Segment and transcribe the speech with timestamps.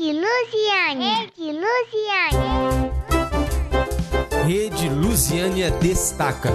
[0.00, 1.30] Rede Lusiane.
[1.36, 2.90] Rede Lusiane.
[4.46, 6.48] Rede Lusiânia Destaca,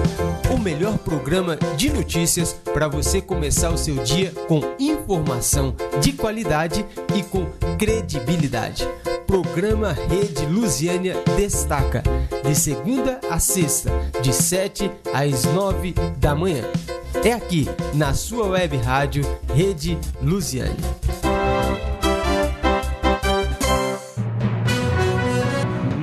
[0.51, 6.83] o melhor programa de notícias para você começar o seu dia com informação de qualidade
[7.15, 7.45] e com
[7.77, 8.83] credibilidade.
[9.27, 12.01] Programa Rede Lusiânia Destaca,
[12.43, 13.91] de segunda a sexta,
[14.23, 16.63] de 7 às 9 da manhã.
[17.23, 19.23] É aqui, na sua web rádio
[19.53, 20.75] Rede Lusiane.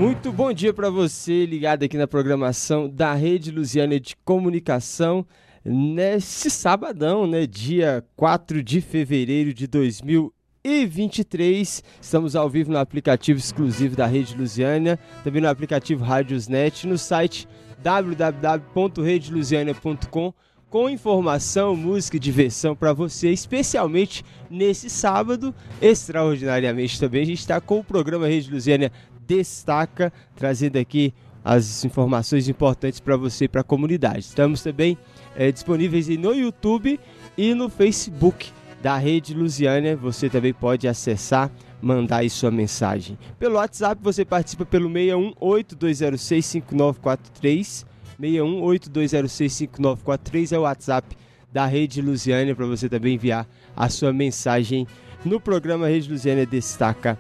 [0.03, 5.25] Muito bom dia para você ligado aqui na programação da Rede Lusiana de Comunicação
[5.65, 11.85] nesse sabadão, né, dia 4 de fevereiro de 2023.
[12.01, 17.47] Estamos ao vivo no aplicativo exclusivo da Rede Lusiana, também no aplicativo Rádiosnet, no site
[17.81, 20.35] www.redelusiana.com
[20.73, 27.21] com informação, música e diversão para você, especialmente nesse sábado, extraordinariamente também.
[27.21, 28.91] A gente está com o programa Rede Lusiana
[29.27, 31.13] Destaca, trazendo aqui
[31.45, 34.21] as informações importantes para você e para a comunidade.
[34.21, 34.97] Estamos também
[35.35, 37.01] é, disponíveis no YouTube
[37.37, 39.97] e no Facebook da Rede Lusiana.
[39.97, 43.19] Você também pode acessar, mandar aí sua mensagem.
[43.39, 47.85] Pelo WhatsApp você participa pelo 618-206-5943.
[48.21, 51.17] 618-206-5943 é o WhatsApp
[51.53, 54.87] da Rede Lusiana para você também enviar a sua mensagem
[55.25, 57.19] no programa Rede Lusiana Destaca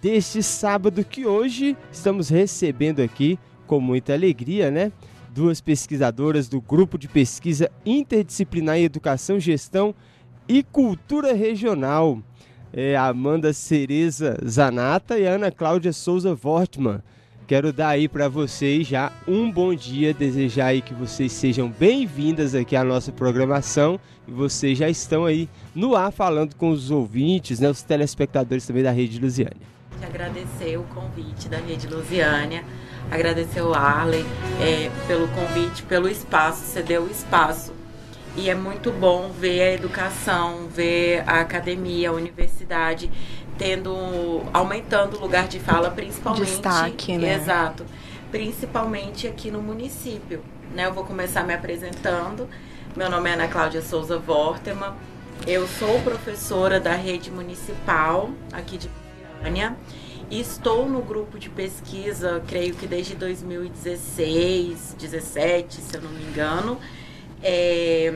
[0.00, 4.92] deste sábado que hoje estamos recebendo aqui com muita alegria, né?
[5.34, 9.94] Duas pesquisadoras do grupo de pesquisa interdisciplinar em educação, gestão
[10.48, 12.18] e cultura regional.
[12.72, 17.02] É Amanda Cereza Zanata e Ana Cláudia Souza Wortmann.
[17.52, 22.54] Quero dar aí para vocês já um bom dia, desejar aí que vocês sejam bem-vindas
[22.54, 27.60] aqui à nossa programação e vocês já estão aí no ar falando com os ouvintes,
[27.60, 29.66] né, os telespectadores também da Rede Lusiânia.
[30.02, 32.64] Agradecer o convite da Rede Lusiânia,
[33.10, 34.24] agradecer o Arlen
[34.58, 37.74] é, pelo convite, pelo espaço, você deu o espaço.
[38.34, 43.10] E é muito bom ver a educação, ver a academia, a universidade
[43.62, 47.36] tendo aumentando o lugar de fala, principalmente destaque, né?
[47.36, 47.86] Exato,
[48.28, 50.42] principalmente aqui no município.
[50.74, 50.86] Né?
[50.86, 52.48] Eu vou começar me apresentando.
[52.96, 54.96] Meu nome é Ana Cláudia Souza Vortema.
[55.46, 58.90] Eu sou professora da rede municipal aqui de
[59.40, 59.76] Goiânia.
[60.28, 66.80] Estou no grupo de pesquisa, creio que desde 2016, 17, se eu não me engano.
[67.40, 68.12] É,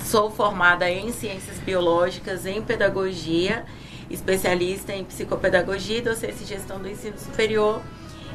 [0.00, 3.66] sou formada em ciências biológicas, em pedagogia
[4.14, 7.82] especialista em psicopedagogia e docência e gestão do ensino superior.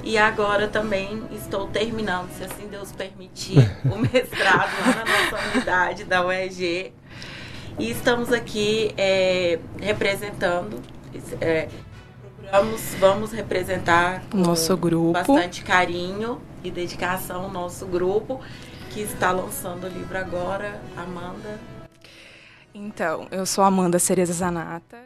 [0.04, 6.06] E agora também estou terminando, se assim Deus permitir, o mestrado lá na nossa unidade
[6.06, 6.94] da UEG.
[7.78, 10.82] E estamos aqui é, representando,
[11.42, 11.68] é,
[12.50, 15.14] procuramos, vamos representar com nosso grupo.
[15.14, 18.42] bastante carinho e dedicação o nosso grupo,
[18.92, 21.60] que está lançando o livro agora, Amanda.
[22.74, 24.98] Então, eu sou Amanda Cereza Zanata,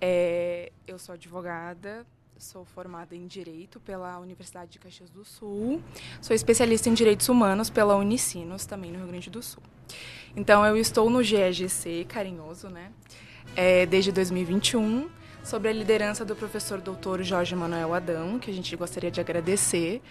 [0.00, 2.06] é, eu sou advogada,
[2.38, 5.82] sou formada em Direito pela Universidade de Caxias do Sul,
[6.20, 9.62] sou especialista em Direitos Humanos pela Unicinos, também no Rio Grande do Sul.
[10.34, 12.92] Então, eu estou no GEGC, carinhoso, né,
[13.54, 15.08] é, desde 2021,
[15.42, 20.02] sob a liderança do professor doutor Jorge Manuel Adão, que a gente gostaria de agradecer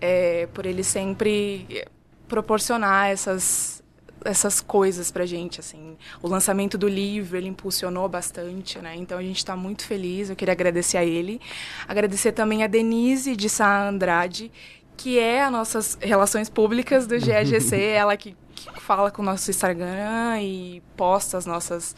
[0.00, 1.84] é, por ele sempre
[2.28, 3.81] proporcionar essas
[4.24, 5.96] essas coisas pra gente, assim.
[6.22, 8.94] O lançamento do livro, ele impulsionou bastante, né?
[8.96, 11.40] Então a gente está muito feliz, eu queria agradecer a ele.
[11.86, 14.50] Agradecer também a Denise de Sá Andrade,
[14.96, 19.50] que é a nossas relações públicas do GEGC, ela que, que fala com o nosso
[19.50, 21.94] Instagram e posta as nossas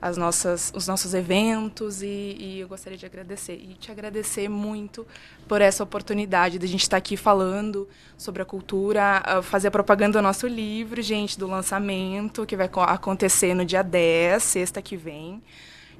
[0.00, 5.06] as nossas, os nossos eventos e, e, eu gostaria de agradecer e te agradecer muito
[5.48, 10.18] por essa oportunidade de a gente estar aqui falando sobre a cultura, fazer a propaganda
[10.18, 15.42] do nosso livro, gente, do lançamento que vai acontecer no dia 10, sexta que vem,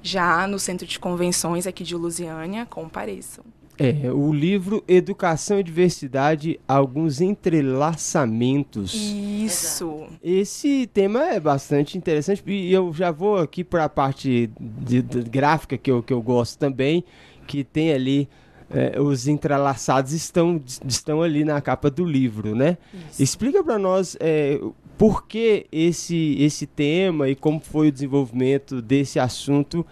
[0.01, 3.43] já no Centro de Convenções aqui de Lusiânia, compareçam.
[3.79, 8.93] É, o livro Educação e Diversidade, alguns entrelaçamentos.
[8.93, 10.07] Isso.
[10.23, 15.21] Esse tema é bastante interessante e eu já vou aqui para a parte de, de,
[15.29, 17.03] gráfica que eu, que eu gosto também,
[17.45, 18.27] que tem ali
[18.69, 22.77] é, os entrelaçados estão, estão ali na capa do livro, né?
[23.11, 23.23] Isso.
[23.23, 24.59] Explica para nós é,
[24.97, 29.85] por que esse, esse tema e como foi o desenvolvimento desse assunto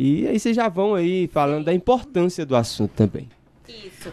[0.00, 3.28] e aí vocês já vão aí falando da importância do assunto também.
[3.66, 4.12] Isso.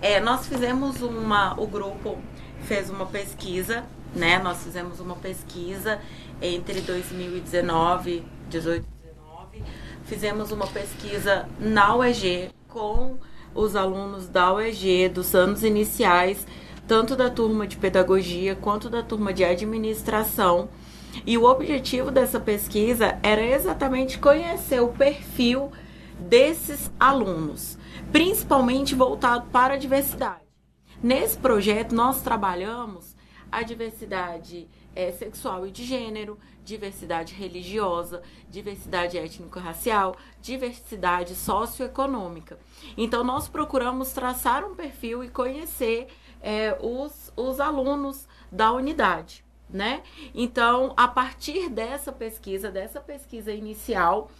[0.00, 2.16] É, nós fizemos uma, o grupo
[2.62, 3.84] fez uma pesquisa,
[4.14, 4.38] né?
[4.38, 6.00] Nós fizemos uma pesquisa
[6.40, 9.62] entre 2019, 18 19,
[10.06, 13.18] fizemos uma pesquisa na UEG com
[13.54, 16.46] os alunos da UEG dos anos iniciais,
[16.88, 20.70] tanto da turma de pedagogia quanto da turma de administração.
[21.24, 25.70] E o objetivo dessa pesquisa era exatamente conhecer o perfil
[26.18, 27.78] desses alunos,
[28.10, 30.44] principalmente voltado para a diversidade.
[31.02, 33.14] Nesse projeto, nós trabalhamos
[33.50, 42.58] a diversidade é, sexual e de gênero, diversidade religiosa, diversidade étnico-racial, diversidade socioeconômica.
[42.96, 46.08] Então, nós procuramos traçar um perfil e conhecer
[46.42, 49.45] é, os, os alunos da unidade.
[49.68, 50.02] Né?
[50.34, 54.30] Então, a partir dessa pesquisa, dessa pesquisa inicial,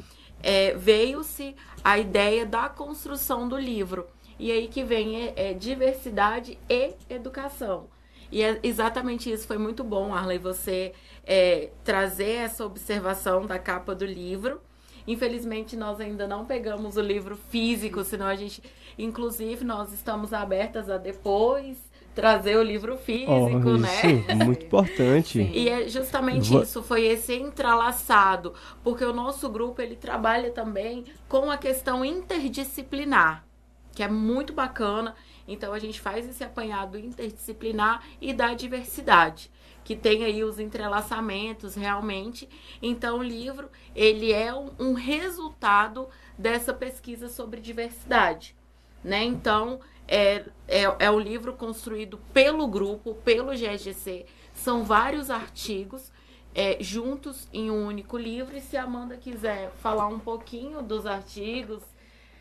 [0.43, 4.06] é, veio-se a ideia da construção do livro.
[4.38, 7.88] E aí que vem é, é diversidade e educação.
[8.31, 10.93] E é exatamente isso, foi muito bom, Arley, você
[11.25, 14.61] é, trazer essa observação da capa do livro.
[15.06, 18.62] Infelizmente, nós ainda não pegamos o livro físico, senão a gente.
[18.99, 21.78] Inclusive, nós estamos abertas a depois
[22.16, 24.34] trazer o livro físico, oh, né?
[24.42, 25.32] Muito importante.
[25.44, 25.50] Sim.
[25.52, 26.62] E é justamente Vou...
[26.62, 33.44] isso, foi esse entrelaçado, porque o nosso grupo ele trabalha também com a questão interdisciplinar,
[33.92, 35.14] que é muito bacana.
[35.46, 39.50] Então a gente faz esse apanhado interdisciplinar e da diversidade,
[39.84, 42.48] que tem aí os entrelaçamentos realmente.
[42.80, 46.08] Então o livro, ele é um, um resultado
[46.38, 48.56] dessa pesquisa sobre diversidade,
[49.04, 49.22] né?
[49.22, 54.26] Então, é, é, é um livro construído pelo grupo, pelo GGC.
[54.54, 56.12] São vários artigos
[56.54, 58.56] é, juntos em um único livro.
[58.56, 61.82] E se a Amanda quiser falar um pouquinho dos artigos,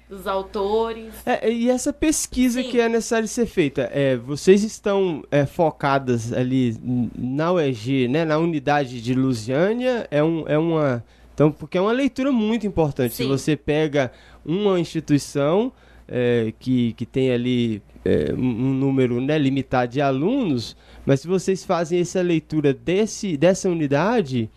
[0.09, 1.13] dos autores.
[1.25, 2.69] É, e essa pesquisa Sim.
[2.69, 6.77] que é necessária ser feita, é, vocês estão é, focadas ali
[7.15, 11.03] na UEG, né, na unidade de Lusiânia, é, um, é uma.
[11.33, 13.13] Então, porque é uma leitura muito importante.
[13.13, 13.23] Sim.
[13.23, 14.11] Se você pega
[14.45, 15.73] uma instituição
[16.07, 20.75] é, que, que tem ali é, um número né, limitado de alunos,
[21.05, 24.49] mas se vocês fazem essa leitura desse, dessa unidade,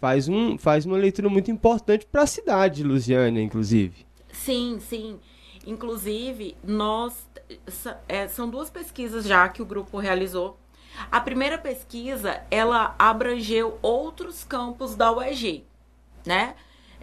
[0.00, 4.06] faz, um, faz uma leitura muito importante para a cidade de inclusive.
[4.32, 5.18] Sim, sim.
[5.66, 7.28] Inclusive, nós.
[8.08, 10.58] É, são duas pesquisas já que o grupo realizou.
[11.10, 15.64] A primeira pesquisa, ela abrangeu outros campos da UEG,
[16.26, 16.54] né?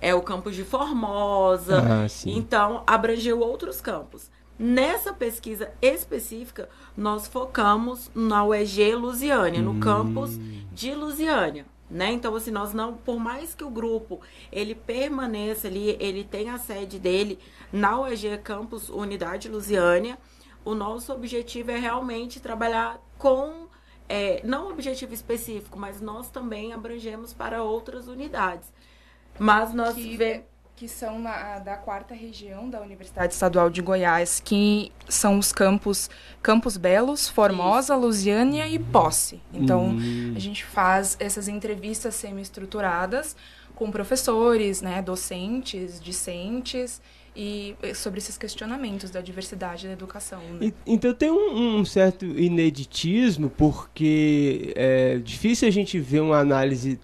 [0.06, 1.82] É o campus de Formosa.
[1.82, 4.30] Ah, então, abrangeu outros campos.
[4.58, 9.80] Nessa pesquisa específica, nós focamos na UEG Lusiânia, no hum.
[9.80, 10.40] campus
[10.72, 12.12] de Lusiânia né?
[12.12, 14.20] Então, assim, nós não, por mais que o grupo
[14.52, 17.40] ele permaneça ali, ele tem a sede dele
[17.72, 20.18] na UEG Campus Unidade Lusiânia,
[20.64, 23.68] o nosso objetivo é realmente trabalhar com,
[24.10, 28.74] é, não um objetivo específico, mas nós também abrangemos para outras unidades.
[29.38, 30.18] Mas nós que...
[30.18, 35.54] vemos que são na, da quarta região da Universidade Estadual de Goiás, que são os
[35.54, 36.10] campos
[36.42, 38.02] Campos Belos, Formosa, Isso.
[38.02, 39.42] Lusiânia e Posse.
[39.54, 40.34] Então, hum.
[40.36, 43.38] a gente faz essas entrevistas semi-estruturadas
[43.74, 47.02] com professores, né, docentes, discentes,
[47.36, 50.40] e sobre esses questionamentos da diversidade da educação.
[50.60, 50.72] Né?
[50.88, 57.00] então tem um, um, certo ineditismo, porque é difícil a gente ver uma análise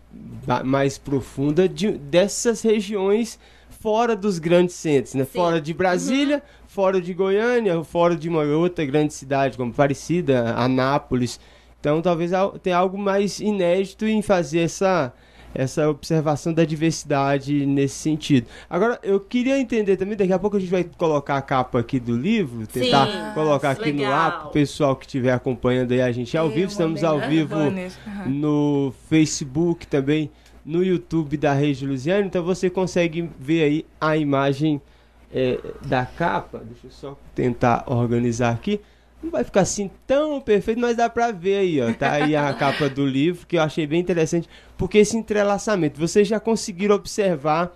[0.64, 3.38] mais profunda de, dessas regiões
[3.82, 5.26] fora dos grandes centros, né?
[5.26, 5.32] Sim.
[5.32, 6.68] Fora de Brasília, uhum.
[6.68, 11.40] fora de Goiânia, fora de uma outra grande cidade como Parecida, Anápolis.
[11.80, 15.12] Então talvez tenha algo mais inédito em fazer essa
[15.54, 18.48] essa observação da diversidade nesse sentido.
[18.70, 22.00] Agora, eu queria entender também, daqui a pouco a gente vai colocar a capa aqui
[22.00, 24.12] do livro, tentar Sim, colocar aqui legal.
[24.12, 26.72] no ar para o pessoal que estiver acompanhando aí a gente ao vivo.
[26.72, 27.56] Estamos ao vivo
[28.26, 30.30] no Facebook também
[30.66, 34.80] no YouTube da Rede Luziano, então você consegue ver aí a imagem
[35.34, 36.60] é, da capa.
[36.64, 38.80] Deixa eu só tentar organizar aqui.
[39.22, 41.94] Não vai ficar assim tão perfeito, mas dá pra ver aí, ó.
[41.94, 46.28] Tá aí a capa do livro, que eu achei bem interessante, porque esse entrelaçamento, vocês
[46.28, 47.72] já conseguiram observar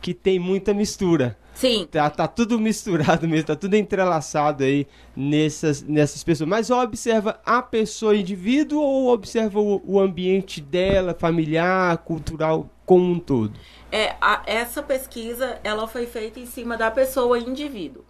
[0.00, 1.36] que tem muita mistura.
[1.54, 1.88] Sim.
[1.90, 4.86] Tá, tá tudo misturado mesmo, tá tudo entrelaçado aí
[5.16, 6.48] nessas, nessas pessoas.
[6.48, 13.18] Mas observa a pessoa indivíduo ou observa o, o ambiente dela, familiar, cultural, como um
[13.18, 13.54] todo?
[13.90, 18.04] É, a, essa pesquisa, ela foi feita em cima da pessoa indivíduo.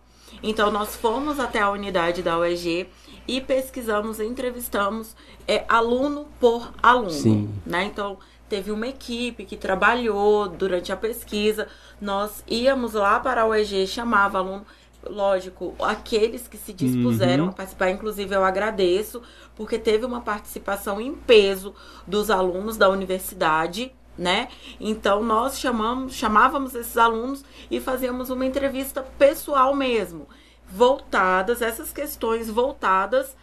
[0.46, 2.86] Então, nós fomos até a unidade da UEG
[3.26, 5.16] e pesquisamos, entrevistamos
[5.48, 7.10] é, aluno por aluno.
[7.10, 7.50] Sim.
[7.64, 7.84] Né?
[7.84, 11.66] Então, teve uma equipe que trabalhou durante a pesquisa.
[11.98, 14.66] Nós íamos lá para a UEG, chamava aluno.
[15.08, 17.50] Lógico, aqueles que se dispuseram uhum.
[17.50, 19.22] a participar, inclusive eu agradeço,
[19.56, 21.74] porque teve uma participação em peso
[22.06, 24.48] dos alunos da universidade, né?
[24.80, 30.28] Então nós chamamos, chamávamos esses alunos e fazíamos uma entrevista pessoal mesmo,
[30.68, 33.36] voltadas essas questões voltadas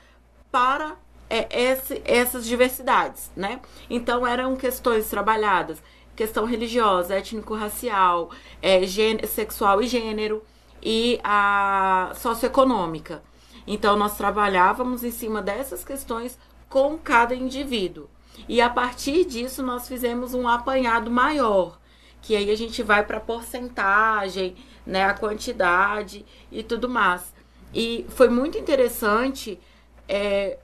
[0.51, 0.95] para
[1.29, 3.61] é, esse, essas diversidades, né?
[3.89, 5.81] Então eram questões trabalhadas,
[6.15, 8.29] questão religiosa, étnico-racial,
[8.61, 8.81] é,
[9.27, 10.43] sexual e gênero
[10.81, 13.23] e a socioeconômica.
[13.65, 16.37] Então nós trabalhávamos em cima dessas questões
[16.67, 18.09] com cada indivíduo.
[18.47, 21.79] E a partir disso nós fizemos um apanhado maior,
[22.21, 27.33] que aí a gente vai para porcentagem, né, a quantidade e tudo mais.
[27.73, 29.59] E foi muito interessante
[30.07, 30.59] é,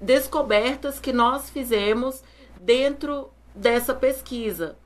[0.00, 2.22] descobertas que nós fizemos
[2.60, 4.76] dentro dessa pesquisa.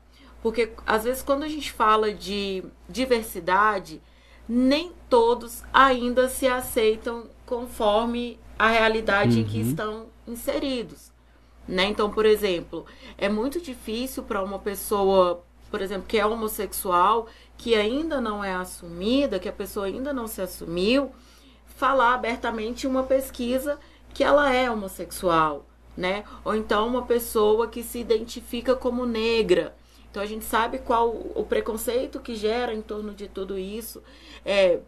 [0.41, 4.01] Porque às vezes quando a gente fala de diversidade,
[4.47, 9.41] nem todos ainda se aceitam conforme a realidade uhum.
[9.41, 9.69] em que uhum.
[9.69, 11.11] estão inseridos.
[11.67, 11.85] Né?
[11.85, 12.85] Então, por exemplo,
[13.17, 18.53] é muito difícil para uma pessoa, por exemplo, que é homossexual, que ainda não é
[18.53, 21.11] assumida, que a pessoa ainda não se assumiu,
[21.65, 23.79] falar abertamente uma pesquisa
[24.13, 25.65] que ela é homossexual,
[25.97, 26.23] né?
[26.43, 29.75] Ou então uma pessoa que se identifica como negra.
[30.09, 34.01] Então a gente sabe qual o preconceito que gera em torno de tudo isso.
[34.45, 34.79] É,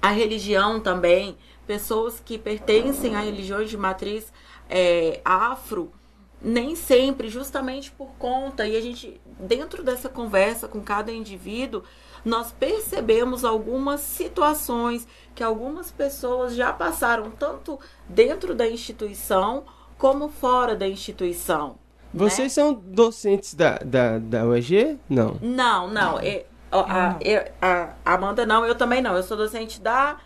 [0.00, 1.36] a religião também,
[1.66, 4.32] pessoas que pertencem a religiões de matriz
[4.68, 5.92] é, afro,
[6.40, 11.82] nem sempre, justamente por conta, e a gente, dentro dessa conversa com cada indivíduo,
[12.24, 17.78] nós percebemos algumas situações que algumas pessoas já passaram, tanto
[18.08, 19.64] dentro da instituição
[19.98, 21.68] como fora da instituição.
[21.68, 21.74] Né?
[22.14, 22.62] Vocês né?
[22.62, 24.98] são docentes da, da, da UEG?
[25.08, 25.36] Não.
[25.40, 26.18] Não, não.
[26.18, 27.16] É, a,
[27.60, 29.16] a, a Amanda não, eu também não.
[29.16, 30.18] Eu sou docente da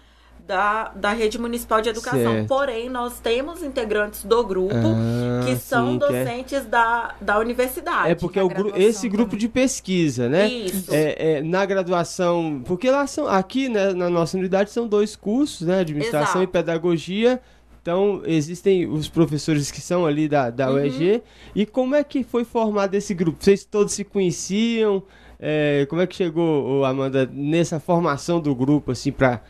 [0.47, 2.33] da, da rede municipal de educação.
[2.33, 2.49] Certo.
[2.49, 6.69] Porém, nós temos integrantes do grupo ah, que são sim, docentes que é...
[6.69, 8.11] da, da universidade.
[8.11, 9.41] É porque o gru esse grupo também.
[9.41, 10.47] de pesquisa, né?
[10.47, 10.93] Isso.
[10.93, 15.67] É, é, na graduação, porque lá são aqui né, na nossa unidade são dois cursos,
[15.67, 15.81] né?
[15.81, 16.45] Administração Exato.
[16.45, 17.41] e pedagogia.
[17.81, 20.77] Então, existem os professores que são ali da, da uhum.
[20.77, 21.23] UEG.
[21.55, 23.43] E como é que foi formado esse grupo?
[23.43, 25.03] Vocês todos se conheciam?
[25.39, 29.43] É, como é que chegou, Amanda, nessa formação do grupo, assim, para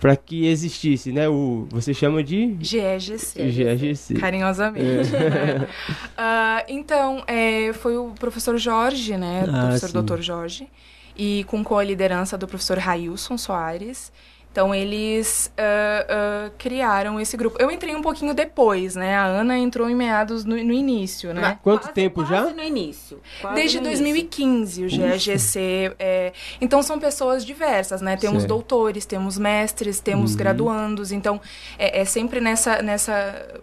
[0.00, 1.28] para que existisse, né?
[1.28, 3.50] O você chama de GEGC.
[3.50, 4.14] GEGC.
[4.14, 5.14] Carinhosamente.
[5.14, 5.62] É.
[5.62, 9.44] uh, então, é, foi o professor Jorge, né?
[9.46, 9.92] O ah, professor sim.
[9.92, 10.68] doutor Jorge.
[11.16, 14.12] E com a liderança do professor Railson Soares.
[14.58, 17.56] Então eles uh, uh, criaram esse grupo.
[17.60, 19.14] Eu entrei um pouquinho depois, né?
[19.14, 21.56] A Ana entrou em meados no, no início, né?
[21.62, 22.52] Quanto quase, tempo quase já?
[22.52, 23.20] no início.
[23.54, 24.98] Desde no 2015 início.
[24.98, 25.94] o GAGC.
[25.96, 26.32] É...
[26.60, 28.16] Então são pessoas diversas, né?
[28.16, 28.48] Temos certo.
[28.48, 30.38] doutores, temos mestres, temos uhum.
[30.38, 31.12] graduandos.
[31.12, 31.40] Então
[31.78, 33.62] é, é sempre nessa nessa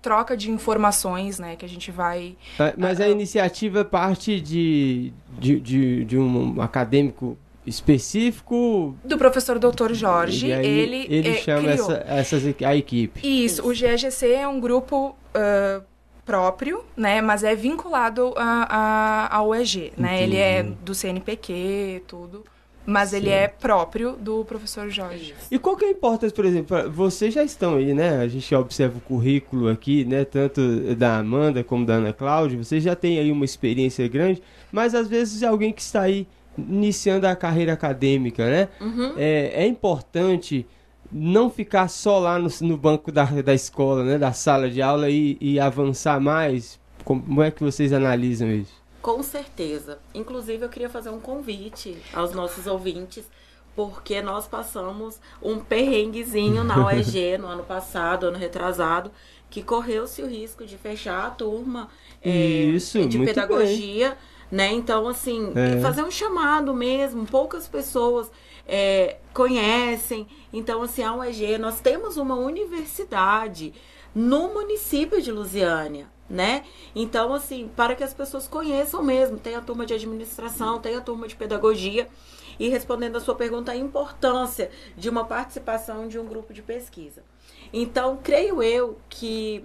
[0.00, 2.34] troca de informações, né, que a gente vai...
[2.76, 9.92] Mas a iniciativa parte de, de, de, de um acadêmico específico do professor Dr.
[9.92, 10.52] Jorge.
[10.52, 13.20] Aí, ele ele é, chama essa, essas, a equipe.
[13.22, 15.82] Isso, o GEGC é um grupo uh,
[16.24, 17.20] próprio, né?
[17.20, 18.66] Mas é vinculado a,
[19.30, 20.22] a, ao EG, né?
[20.22, 22.44] Ele é do CNPq, tudo.
[22.84, 23.18] Mas Sim.
[23.18, 25.34] ele é próprio do professor Jorge.
[25.48, 28.18] E qual que é a importância, por exemplo, vocês já estão aí, né?
[28.18, 30.24] A gente observa o currículo aqui, né?
[30.24, 30.60] Tanto
[30.96, 34.42] da Amanda como da Ana Cláudia, vocês já têm aí uma experiência grande,
[34.72, 36.26] mas às vezes alguém que está aí
[36.56, 38.68] iniciando a carreira acadêmica, né?
[38.80, 39.14] Uhum.
[39.16, 40.66] É, é importante
[41.10, 44.18] não ficar só lá no, no, banco da, da escola, né?
[44.18, 46.80] Da sala de aula e, e avançar mais.
[47.04, 48.82] Como é que vocês analisam isso?
[49.02, 49.98] Com certeza.
[50.14, 53.24] Inclusive, eu queria fazer um convite aos nossos ouvintes,
[53.74, 59.10] porque nós passamos um perrenguezinho na OEG no ano passado, ano retrasado,
[59.50, 61.88] que correu-se o risco de fechar a turma
[62.22, 62.72] é,
[63.08, 64.10] de pedagogia.
[64.10, 64.70] Bem né?
[64.70, 65.80] Então, assim, é.
[65.80, 68.30] fazer um chamado mesmo, poucas pessoas
[68.68, 70.26] é, conhecem.
[70.52, 73.72] Então, assim, a UEG, nós temos uma universidade
[74.14, 76.64] no município de Lusiânia, né?
[76.94, 81.00] Então, assim, para que as pessoas conheçam mesmo, tem a turma de administração, tem a
[81.00, 82.06] turma de pedagogia.
[82.60, 87.24] E respondendo a sua pergunta, a importância de uma participação de um grupo de pesquisa.
[87.72, 89.64] Então, creio eu que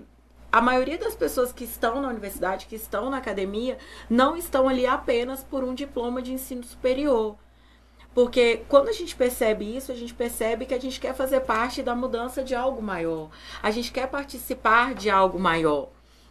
[0.57, 3.77] a maioria das pessoas que estão na universidade, que estão na academia,
[4.09, 7.35] não estão ali apenas por um diploma de ensino superior.
[8.11, 11.83] Porque quando a gente percebe isso, a gente percebe que a gente quer fazer parte
[11.83, 13.29] da mudança de algo maior.
[13.61, 15.89] A gente quer participar de algo maior.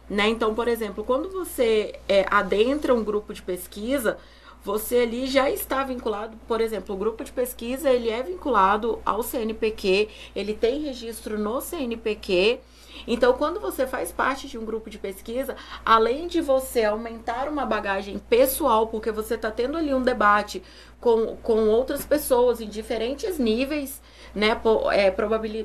[0.09, 0.27] Né?
[0.27, 4.17] Então, por exemplo, quando você é, adentra um grupo de pesquisa,
[4.61, 9.23] você ali já está vinculado, por exemplo, o grupo de pesquisa, ele é vinculado ao
[9.23, 12.59] CNPq, ele tem registro no CNPq.
[13.07, 17.65] Então, quando você faz parte de um grupo de pesquisa, além de você aumentar uma
[17.65, 20.61] bagagem pessoal, porque você está tendo ali um debate
[20.99, 24.01] com, com outras pessoas em diferentes níveis,
[24.35, 25.09] né, po, é,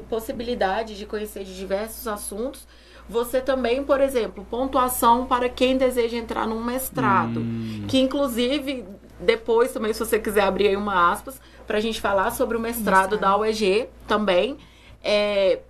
[0.09, 2.67] possibilidade de conhecer de diversos assuntos,
[3.09, 7.85] você também, por exemplo, pontuação para quem deseja entrar num mestrado, hum.
[7.89, 8.87] que inclusive
[9.23, 12.61] depois também, se você quiser abrir aí uma aspas, para a gente falar sobre o
[12.61, 13.21] mestrado, mestrado.
[13.21, 14.57] da UEG também,
[15.03, 15.61] é,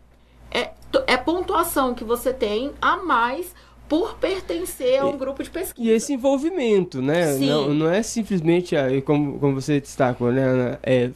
[0.53, 0.71] é,
[1.07, 3.55] é pontuação que você tem a mais
[3.89, 5.87] por pertencer a um grupo de pesquisa.
[5.87, 7.35] E esse envolvimento, né?
[7.35, 7.49] Sim.
[7.49, 10.79] Não, não é simplesmente, como, como você destacou, né?
[10.83, 11.11] É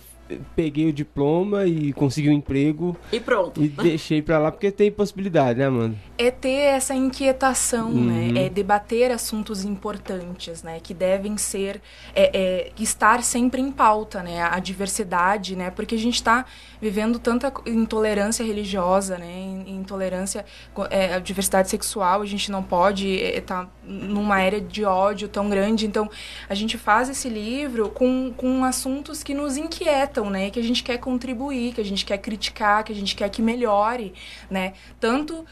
[0.54, 2.96] peguei o diploma e consegui um emprego.
[3.12, 3.62] E pronto.
[3.62, 5.96] E deixei pra lá, porque tem possibilidade, né, Amanda?
[6.18, 8.26] É ter essa inquietação, né?
[8.26, 8.32] uhum.
[8.32, 8.44] né?
[8.46, 10.80] É debater assuntos importantes, né?
[10.82, 11.80] Que devem ser,
[12.14, 14.42] é, é, estar sempre em pauta, né?
[14.42, 15.70] A diversidade, né?
[15.70, 16.44] Porque a gente está
[16.80, 19.64] vivendo tanta intolerância religiosa, né?
[19.66, 20.44] Intolerância,
[20.90, 25.28] é, a diversidade sexual, a gente não pode estar é, tá numa era de ódio
[25.28, 25.86] tão grande.
[25.86, 26.10] Então,
[26.48, 30.50] a gente faz esse livro com, com assuntos que nos inquietam, né?
[30.50, 33.42] Que a gente quer contribuir, que a gente quer criticar, que a gente quer que
[33.42, 34.14] melhore,
[34.50, 34.72] né?
[34.98, 35.46] Tanto uh,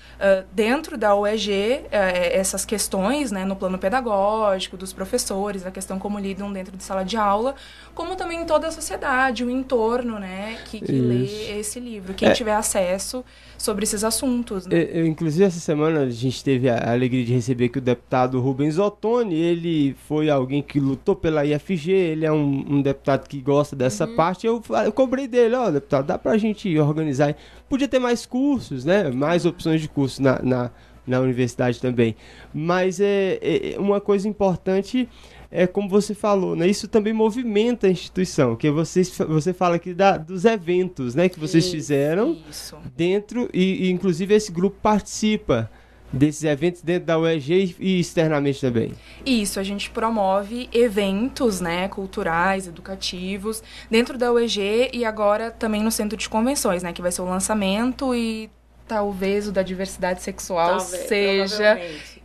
[0.53, 3.45] dentro da OEG, uh, essas questões, né?
[3.45, 7.55] No plano pedagógico, dos professores, a questão como lidam dentro de sala de aula,
[7.95, 10.59] como também em toda a sociedade, o entorno, né?
[10.67, 12.15] Que, que lê esse livro.
[12.15, 12.33] Quem é.
[12.33, 13.25] tiver acesso
[13.65, 14.67] sobre esses assuntos.
[14.67, 14.89] Né?
[14.93, 18.79] Eu, inclusive, essa semana a gente teve a alegria de receber que o deputado Rubens
[18.79, 23.75] Ottoni, ele foi alguém que lutou pela IFG, ele é um, um deputado que gosta
[23.75, 24.15] dessa uhum.
[24.15, 24.47] parte.
[24.47, 27.35] Eu, eu cobrei dele, ó, oh, deputado, dá pra gente organizar.
[27.69, 29.11] Podia ter mais cursos, né?
[29.11, 30.71] Mais opções de curso na, na,
[31.07, 32.15] na universidade também.
[32.53, 35.09] Mas é, é uma coisa importante
[35.51, 36.67] é como você falou, né?
[36.67, 41.29] Isso também movimenta a instituição, que você, você fala aqui da, dos eventos, né?
[41.29, 42.77] Que vocês isso, fizeram isso.
[42.97, 45.71] dentro e, e, inclusive esse grupo participa
[46.15, 48.93] desses eventos dentro da UEG e externamente também.
[49.27, 55.91] Isso, a gente promove eventos, né, culturais, educativos dentro da UEG e agora também no
[55.91, 58.49] centro de convenções, né, que vai ser o lançamento e
[58.87, 61.81] talvez o da diversidade sexual talvez, seja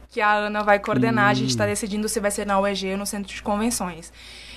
[0.09, 1.27] que a Ana vai coordenar.
[1.27, 1.31] Hum.
[1.31, 1.67] A gente está hum.
[1.67, 4.11] decidindo se vai ser na UEG ou no Centro de Convenções.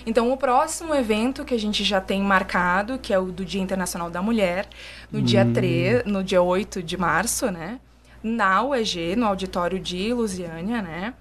[0.05, 3.61] Então, o próximo evento que a gente já tem marcado, que é o do Dia
[3.61, 4.69] Internacional da Mulher,
[5.11, 5.23] no hum.
[5.23, 7.79] dia 3, no dia 8 de março, né?
[8.23, 11.15] Na UEG, no auditório de Lusiânia, né?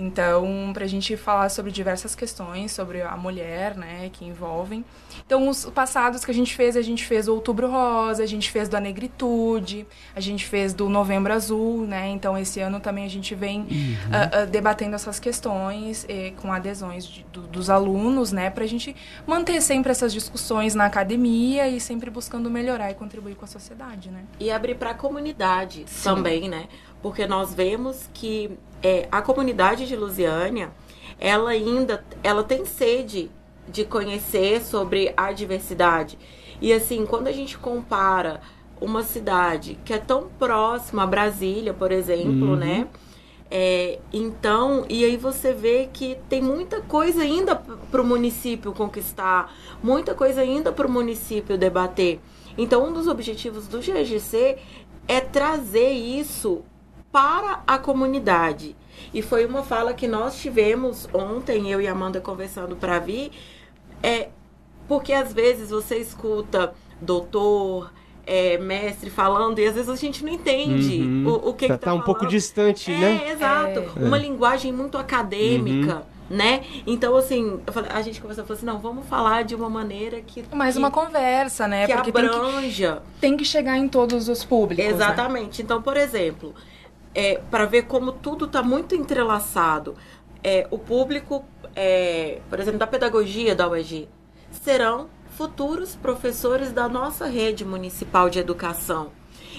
[0.00, 4.84] Então, para a gente falar sobre diversas questões sobre a mulher, né, que envolvem.
[5.26, 8.50] Então, os passados que a gente fez, a gente fez o Outubro Rosa, a gente
[8.50, 12.08] fez da Negritude, a gente fez do Novembro Azul, né?
[12.08, 13.66] Então, esse ano também a gente vem uhum.
[13.66, 18.50] uh, uh, debatendo essas questões eh, com adesões de, do, dos alunos, né?
[18.50, 23.34] Para a gente manter sempre essas discussões na academia e sempre buscando melhorar e contribuir
[23.34, 24.24] com a sociedade, né?
[24.38, 26.04] E abrir para a comunidade Sim.
[26.04, 26.68] também, né?
[27.02, 30.70] Porque nós vemos que é, a comunidade de Lusiânia,
[31.18, 33.30] ela ainda ela tem sede
[33.68, 36.18] de conhecer sobre a diversidade.
[36.60, 38.40] E assim, quando a gente compara
[38.80, 42.56] uma cidade que é tão próxima a Brasília, por exemplo, uhum.
[42.56, 42.88] né?
[43.52, 49.52] É, então, e aí você vê que tem muita coisa ainda para o município conquistar,
[49.82, 52.20] muita coisa ainda para o município debater.
[52.56, 54.56] Então, um dos objetivos do GGC
[55.08, 56.62] é trazer isso
[57.12, 58.76] para a comunidade.
[59.12, 63.30] E foi uma fala que nós tivemos ontem, eu e a Amanda conversando para vir,
[64.02, 64.28] é
[64.86, 67.92] porque às vezes você escuta doutor,
[68.26, 71.26] é, mestre falando e às vezes a gente não entende uhum.
[71.26, 73.30] o, o que tá, que tá, tá um pouco distante, é, né?
[73.30, 74.04] Exato, é.
[74.04, 75.96] uma linguagem muito acadêmica.
[75.96, 76.62] Uhum né?
[76.86, 77.58] Então, assim,
[77.92, 80.44] a gente conversou, falou assim, não, vamos falar de uma maneira que...
[80.54, 81.88] Mais que, uma conversa, né?
[81.88, 82.92] Que Porque abranja.
[82.92, 84.92] Tem que, tem que chegar em todos os públicos, né?
[84.92, 85.60] Exatamente.
[85.60, 85.64] Né?
[85.64, 86.54] Então, por exemplo,
[87.14, 89.96] é, para ver como tudo está muito entrelaçado,
[90.42, 91.44] é, o público,
[91.74, 94.08] é, por exemplo, da pedagogia da UEG,
[94.50, 99.12] serão futuros professores da nossa rede municipal de educação.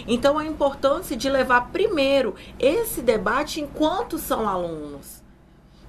[0.08, 5.22] Então, a importância de levar primeiro esse debate enquanto são alunos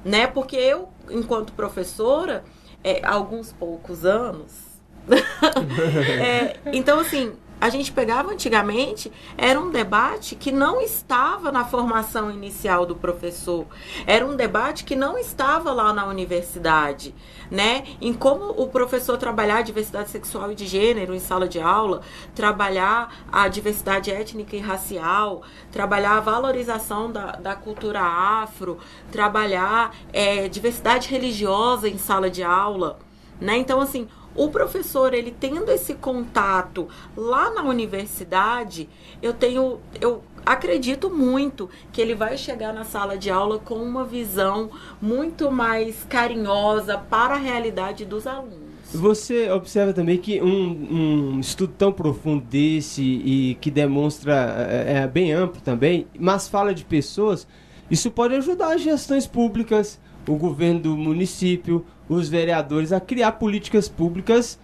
[0.04, 0.26] né?
[0.26, 2.44] Porque eu, enquanto professora,
[2.82, 4.52] é, há alguns poucos anos.
[6.20, 12.28] é, então, assim, a gente pegava antigamente, era um debate que não estava na formação
[12.28, 13.68] inicial do professor.
[14.04, 17.14] Era um debate que não estava lá na universidade,
[17.48, 17.84] né?
[18.00, 22.02] Em como o professor trabalhar a diversidade sexual e de gênero em sala de aula,
[22.34, 28.78] trabalhar a diversidade étnica e racial, trabalhar a valorização da, da cultura afro,
[29.12, 32.98] trabalhar é, diversidade religiosa em sala de aula,
[33.40, 33.56] né?
[33.56, 38.88] Então, assim, o professor ele tendo esse contato lá na universidade,
[39.22, 44.04] eu tenho eu acredito muito que ele vai chegar na sala de aula com uma
[44.04, 48.72] visão muito mais carinhosa para a realidade dos alunos.
[48.94, 55.06] Você observa também que um, um estudo tão profundo desse e que demonstra é, é
[55.06, 57.46] bem amplo também, mas fala de pessoas,
[57.90, 63.88] isso pode ajudar as gestões públicas, o governo do município, os vereadores a criar políticas
[63.88, 64.58] públicas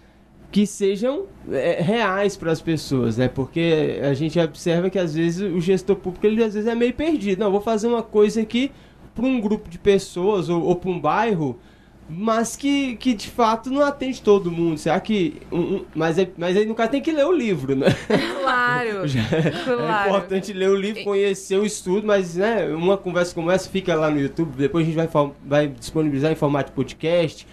[0.51, 3.27] que sejam é, reais para as pessoas, né?
[3.27, 6.93] Porque a gente observa que às vezes o gestor público ele às vezes é meio
[6.93, 7.39] perdido.
[7.39, 8.71] Não, vou fazer uma coisa aqui
[9.13, 11.59] para um grupo de pessoas ou, ou para um bairro,
[12.09, 14.79] mas que, que de fato não atende todo mundo.
[14.79, 15.41] Será que.
[15.51, 17.87] Um, um, mas, é, mas aí no caso tem que ler o livro, né?
[18.41, 18.89] Claro.
[19.29, 20.05] É claro.
[20.05, 23.93] É importante ler o livro, conhecer o estudo, mas né, uma conversa como essa fica
[23.93, 27.45] lá no YouTube, depois a gente vai, vai disponibilizar em formato de podcast.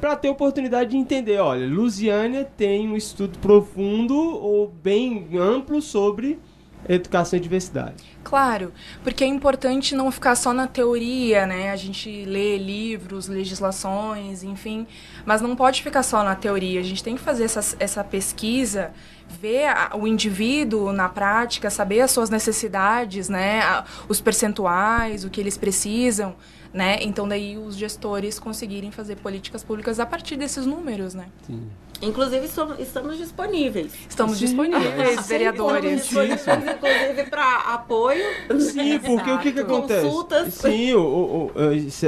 [0.00, 6.38] Para ter oportunidade de entender, olha, Lusiânia tem um estudo profundo ou bem amplo sobre
[6.88, 8.04] educação e diversidade.
[8.22, 11.70] Claro, porque é importante não ficar só na teoria, né?
[11.70, 14.86] A gente lê livros, legislações, enfim,
[15.24, 16.80] mas não pode ficar só na teoria.
[16.80, 18.92] A gente tem que fazer essa, essa pesquisa,
[19.28, 23.60] ver a, o indivíduo na prática, saber as suas necessidades, né?
[23.60, 26.34] A, os percentuais, o que eles precisam,
[26.78, 26.98] né?
[27.02, 31.26] Então daí os gestores conseguirem fazer políticas públicas a partir desses números, né?
[31.42, 31.66] Sim.
[32.00, 32.46] Inclusive,
[32.78, 33.92] estamos disponíveis.
[34.08, 36.04] Estamos Sim, disponíveis, vereadores.
[36.04, 38.22] Estamos disponíveis, inclusive, para apoio.
[38.60, 40.06] Sim, porque o que, que acontece?
[40.06, 40.54] Consultas.
[40.54, 41.52] Sim, o, o,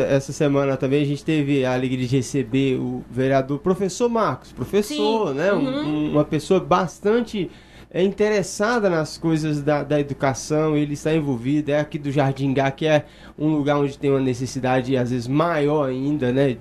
[0.08, 4.52] essa semana também a gente teve a alegria de receber o vereador professor Marcos.
[4.52, 5.34] Professor, Sim.
[5.34, 5.52] né?
[5.52, 5.88] Uhum.
[5.88, 7.50] Um, uma pessoa bastante
[7.92, 12.70] é interessada nas coisas da, da educação, ele está envolvido, é aqui do Jardim Gá,
[12.70, 13.04] que é
[13.36, 16.56] um lugar onde tem uma necessidade às vezes maior ainda, né?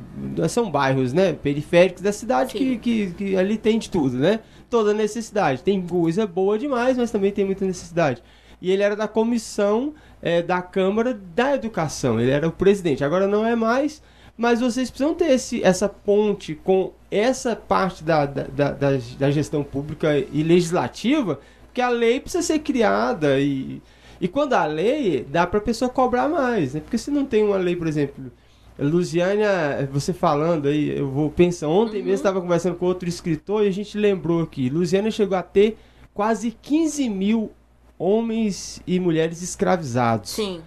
[0.49, 4.39] São bairros, né, periféricos da cidade que, que, que, ali tem de tudo, né?
[4.71, 5.61] Toda necessidade.
[5.61, 8.23] Tem coisa boa demais, mas também tem muita necessidade.
[8.59, 13.03] E ele era da comissão é, da Câmara da Educação, ele era o presidente.
[13.03, 14.01] Agora não é mais,
[14.39, 19.65] mas vocês precisam ter esse, essa ponte com essa parte da, da, da, da gestão
[19.65, 23.81] pública e legislativa, porque a lei precisa ser criada e,
[24.21, 26.79] e quando a lei, dá para a pessoa cobrar mais, né?
[26.79, 28.31] Porque se não tem uma lei, por exemplo,
[28.79, 32.05] Lusiânia, você falando aí, eu vou pensar, ontem uhum.
[32.05, 35.77] mesmo estava conversando com outro escritor e a gente lembrou aqui, Lusiânia chegou a ter
[36.13, 37.51] quase 15 mil
[37.97, 40.29] homens e mulheres escravizados.
[40.29, 40.61] Sim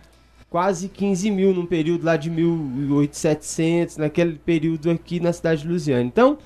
[0.52, 6.02] quase 15 mil num período lá de 1800, naquele período aqui na cidade de Lusiana.
[6.02, 6.36] Então,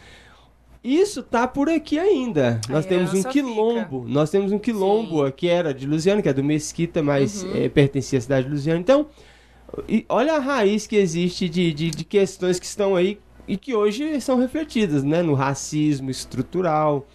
[0.83, 2.61] isso tá por aqui ainda.
[2.69, 4.03] Nós temos um quilombo.
[4.03, 4.14] Fica.
[4.14, 5.33] Nós temos um quilombo Sim.
[5.37, 7.51] que era de Lusiana, que é do Mesquita, mas uhum.
[7.57, 8.79] é, pertencia à cidade de Lusiana.
[8.79, 9.09] Então,
[9.88, 13.75] e olha a raiz que existe de, de, de, questões que estão aí e que
[13.75, 15.21] hoje são refletidas, né?
[15.21, 17.09] No racismo estrutural,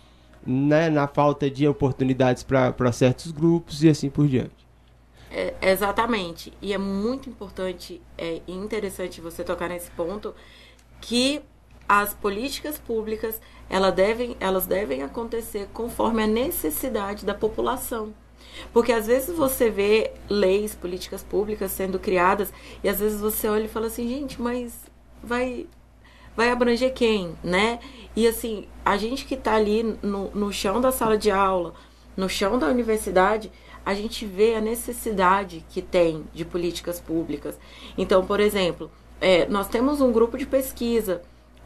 [0.46, 0.90] né?
[0.90, 4.61] na falta de oportunidades para certos grupos e assim por diante.
[5.32, 6.54] É, exatamente.
[6.62, 10.36] E é muito importante é, e interessante você tocar nesse ponto
[11.00, 11.42] que
[11.88, 13.40] as políticas públicas
[13.70, 18.14] elas devem, elas devem acontecer conforme a necessidade da população.
[18.74, 23.66] Porque às vezes você vê leis, políticas públicas sendo criadas e às vezes você olha
[23.66, 24.74] e fala assim, gente, mas
[25.24, 25.68] vai
[26.36, 27.80] vai abranger quem, né?
[28.16, 31.74] E assim, a gente que está ali no, no chão da sala de aula,
[32.16, 33.52] no chão da universidade,
[33.86, 37.58] a gente vê a necessidade que tem de políticas públicas.
[37.98, 41.22] Então, por exemplo, é, nós temos um grupo de pesquisa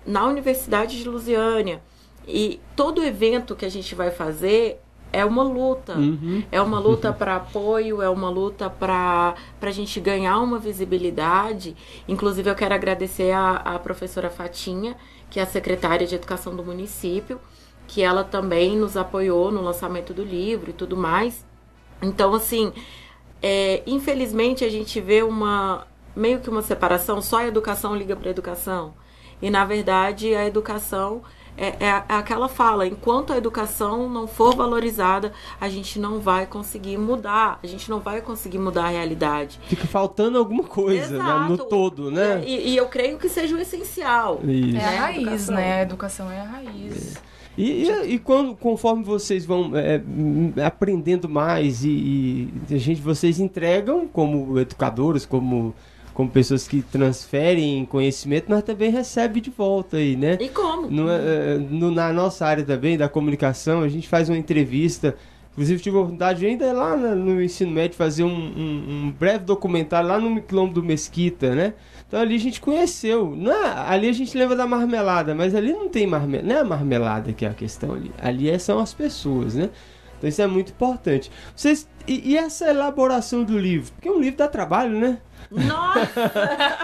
[0.05, 1.81] na Universidade de Lusiânia
[2.27, 4.79] e todo evento que a gente vai fazer
[5.11, 5.93] é uma luta.
[5.97, 6.43] Uhum.
[6.51, 11.75] É uma luta para apoio, é uma luta para a gente ganhar uma visibilidade.
[12.07, 14.95] Inclusive, eu quero agradecer a, a professora Fatinha,
[15.29, 17.39] que é a secretária de Educação do município,
[17.87, 21.45] que ela também nos apoiou no lançamento do livro e tudo mais.
[22.05, 22.71] Então, assim,
[23.41, 28.29] é, infelizmente a gente vê uma meio que uma separação, só a educação liga para
[28.29, 28.93] educação.
[29.41, 31.21] E na verdade a educação
[31.57, 36.97] é, é, aquela fala, enquanto a educação não for valorizada, a gente não vai conseguir
[36.97, 39.59] mudar, a gente não vai conseguir mudar a realidade.
[39.67, 42.43] Fica faltando alguma coisa né, no todo, né?
[42.45, 44.41] E, e, eu creio que seja o essencial.
[44.43, 44.77] Isso.
[44.77, 45.79] É a raiz, né?
[45.79, 47.15] A educação é a raiz.
[47.15, 47.35] É.
[47.57, 50.01] E, e, e quando, conforme vocês vão é,
[50.65, 51.89] aprendendo mais e,
[52.69, 55.73] e a gente, vocês entregam como educadores, como
[56.15, 60.37] como pessoas que transferem conhecimento, nós também recebe de volta aí, né?
[60.39, 60.89] E como?
[60.89, 65.13] No, é, no, na nossa área também, da comunicação, a gente faz uma entrevista.
[65.51, 70.07] Inclusive, tive a oportunidade ainda lá no ensino médio fazer um, um, um breve documentário
[70.07, 71.73] lá no quilombo do Mesquita, né?
[72.07, 73.35] Então ali a gente conheceu.
[73.35, 76.47] Não é, ali a gente lembra da marmelada, mas ali não tem marmelada.
[76.47, 78.11] Não é a marmelada que é a questão ali.
[78.21, 79.69] Ali é, são as pessoas, né?
[80.17, 81.29] Então isso é muito importante.
[81.53, 83.91] Vocês, e, e essa elaboração do livro?
[83.93, 85.17] Porque um livro dá trabalho, né?
[85.51, 86.31] Nossa!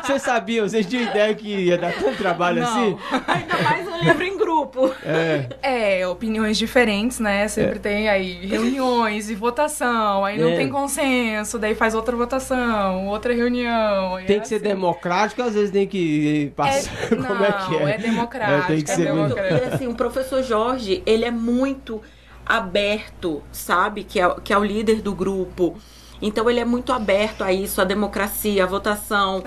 [0.03, 2.67] Vocês sabiam, vocês tinham ideia que ia dar tanto trabalho Não.
[2.69, 2.97] assim?
[3.27, 4.93] Ainda mais um livro em grupo.
[5.05, 5.99] É.
[6.01, 7.47] É, opiniões diferentes, né?
[7.47, 7.79] Sempre É.
[7.79, 10.55] tem aí reuniões e votação, aí não É.
[10.55, 14.17] tem consenso, daí faz outra votação, outra reunião.
[14.25, 14.63] Tem é que ser assim.
[14.65, 16.91] democrático, às vezes tem que passar.
[17.03, 17.91] É, Como não, é que é?
[17.91, 19.69] é democrático, É, tem que é ser muito, democrático.
[19.71, 22.01] e assim, o professor Jorge, ele é muito
[22.45, 24.03] aberto, sabe?
[24.03, 25.77] Que é, que é o líder do grupo.
[26.21, 29.43] Então ele é muito aberto a isso, a democracia, a votação,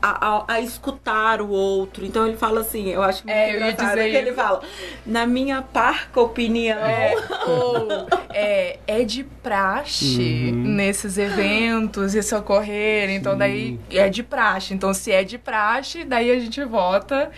[0.00, 2.04] a, a- a escutar o outro.
[2.04, 4.36] Então ele fala assim, eu acho muito É, eu ia dizer que ele isso.
[4.36, 4.60] fala,
[5.06, 6.78] na minha parca opinião.
[6.78, 7.14] É,
[7.46, 7.88] ou
[8.32, 10.74] é, é de praxe Uhum.
[10.74, 14.74] nesses eventos isso ocorrer, então daí é de praxe.
[14.74, 17.30] Então, se é de praxe, daí a gente vota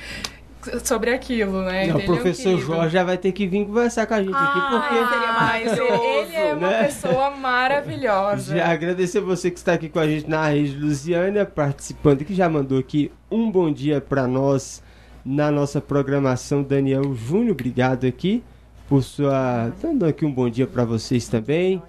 [0.83, 1.87] sobre aquilo, né?
[1.87, 2.67] Não, o é professor querido.
[2.67, 4.95] Jorge já vai ter que vir conversar com a gente aqui, porque.
[4.95, 6.85] Ah, seria Mas maravilhoso, ele é uma né?
[6.85, 8.57] pessoa maravilhosa.
[8.57, 12.49] Já agradecer você que está aqui com a gente na Rede Lusiana, participando, que já
[12.49, 14.83] mandou aqui um bom dia para nós
[15.25, 16.63] na nossa programação.
[16.63, 18.43] Daniel Júnior, obrigado aqui
[18.89, 19.73] por sua.
[19.81, 21.83] Dando aqui um bom dia para vocês também,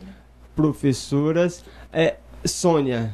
[0.56, 1.64] professoras.
[1.92, 3.14] É, Sônia,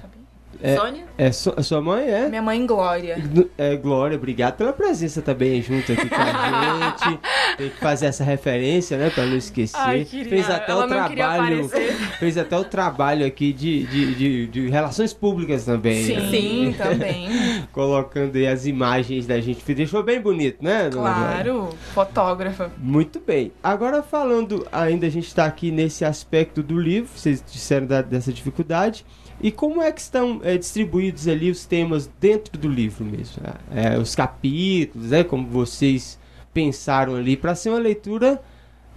[0.63, 0.75] É.
[0.75, 1.03] Sônia?
[1.17, 2.29] é so- a sua mãe é?
[2.29, 3.17] Minha mãe Glória.
[3.57, 7.19] É, Glória, obrigado pela presença também junto aqui com a gente.
[7.57, 9.77] Tem que fazer essa referência, né, para não esquecer.
[9.79, 11.69] Ai, querida, fez até o queria trabalho,
[12.19, 16.03] fez até o trabalho aqui de, de, de, de relações públicas também.
[16.03, 16.29] Sim, né?
[16.31, 17.29] sim, também.
[17.71, 21.43] Colocando aí as imagens da gente, deixou bem bonito, né, dona Glória?
[21.43, 22.71] Claro, fotógrafa.
[22.77, 23.51] Muito bem.
[23.63, 28.31] Agora falando, ainda a gente está aqui nesse aspecto do livro, vocês disseram da- dessa
[28.31, 29.05] dificuldade.
[29.41, 33.41] E como é que estão é, distribuídos ali os temas dentro do livro mesmo?
[33.73, 35.23] É, os capítulos, né?
[35.23, 36.19] Como vocês
[36.53, 38.41] pensaram ali, para ser uma leitura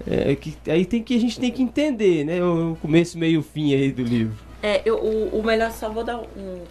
[0.07, 2.42] é, que aí tem que a gente tem que entender, né?
[2.42, 4.37] O, o começo, meio, fim aí do livro.
[4.62, 6.62] É, eu, o, o melhor, só vou dar um.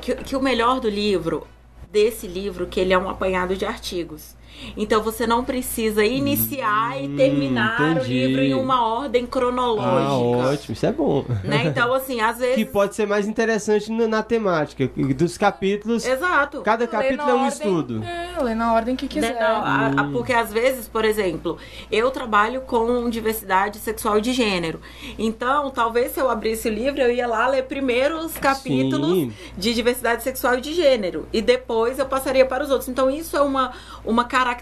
[0.00, 1.46] Que, que o melhor do livro,
[1.92, 4.34] desse livro, que ele é um apanhado de artigos.
[4.76, 8.26] Então você não precisa iniciar e terminar o Hum, entendi.
[8.26, 10.48] livro em uma ordem Ah, cronológica.
[10.52, 11.24] ótimo, isso é bom.
[11.44, 11.64] né?
[11.66, 12.54] Então, assim, às vezes.
[12.56, 16.06] Que pode ser mais interessante na, na temática dos capítulos.
[16.06, 16.60] Exato.
[16.62, 18.02] Cada capítulo é um ordem- estudo.
[18.04, 19.34] É, lê na ordem que quiser.
[19.34, 20.12] Né, não, a- a- Hum.
[20.12, 21.58] porque às vezes, por exemplo,
[21.90, 24.80] eu trabalho com diversidade sexual e de gênero.
[25.18, 29.32] Então, talvez se eu abrisse o livro, eu ia lá ler primeiro os capítulos Sim.
[29.56, 31.26] de diversidade sexual e de gênero.
[31.32, 32.88] E depois eu passaria para os outros.
[32.88, 33.72] Então, isso é uma,
[34.04, 34.53] uma característica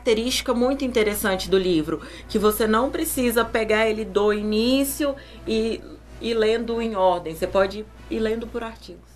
[0.55, 2.01] muito interessante do livro.
[2.29, 5.15] Que você não precisa pegar ele do início
[5.47, 5.81] e
[6.21, 7.35] ir lendo em ordem.
[7.35, 9.13] Você pode ir lendo por artigos.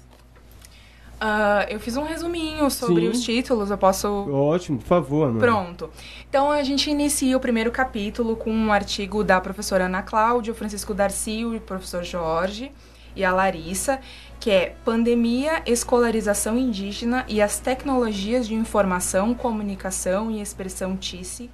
[1.19, 3.09] Ah, eu fiz um resuminho sobre Sim.
[3.09, 5.41] os títulos, eu posso Ótimo, por favor, mano.
[5.41, 5.91] Pronto.
[6.29, 10.57] Então a gente inicia o primeiro capítulo com um artigo da professora Ana Cláudia, o
[10.57, 12.71] Francisco Darcy, o professor Jorge
[13.15, 13.99] e a Larissa,
[14.39, 21.51] que é Pandemia, Escolarização Indígena e as Tecnologias de Informação, Comunicação e Expressão TICE,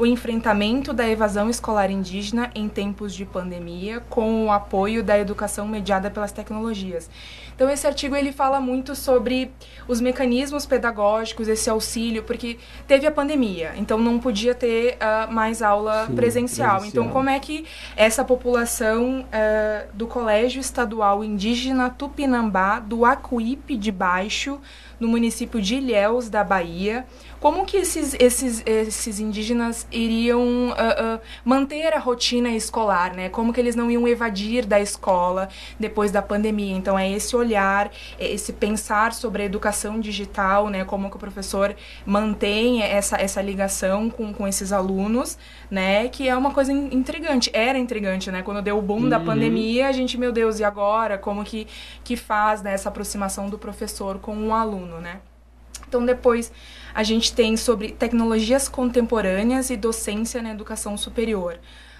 [0.00, 5.68] o enfrentamento da evasão escolar indígena em tempos de pandemia com o apoio da educação
[5.68, 7.10] mediada pelas tecnologias.
[7.54, 9.52] Então esse artigo ele fala muito sobre
[9.86, 15.60] os mecanismos pedagógicos, esse auxílio, porque teve a pandemia, então não podia ter ah, mais
[15.60, 16.76] aula Sim, presencial.
[16.78, 16.86] presencial.
[16.86, 23.92] Então como é que essa população ah, do Colégio Estadual Indígena Tupinambá do Acuípe de
[23.92, 24.58] Baixo,
[25.00, 27.06] no município de Ilhéus, da Bahia,
[27.40, 33.30] como que esses, esses, esses indígenas iriam ah, ah, manter a rotina escolar, né?
[33.30, 36.76] Como que eles não iam evadir da escola depois da pandemia?
[36.76, 40.84] Então é esse olhar, é esse pensar sobre a educação digital, né?
[40.84, 45.38] Como que o professor mantém essa, essa ligação com, com esses alunos,
[45.70, 46.08] né?
[46.08, 47.48] Que é uma coisa in- intrigante.
[47.54, 48.42] Era intrigante, né?
[48.42, 49.24] Quando deu o boom da Uhum.
[49.24, 51.16] pandemia, a gente, meu Deus, e agora?
[51.16, 51.66] Como que,
[52.04, 55.20] que faz né, essa aproximação do professor com o aluno, né?
[55.86, 56.52] Então, depois
[56.94, 61.58] a gente tem sobre tecnologias contemporâneas e docência na educação superior,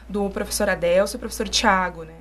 [0.09, 2.15] do professor Adelso e professor Tiago, né?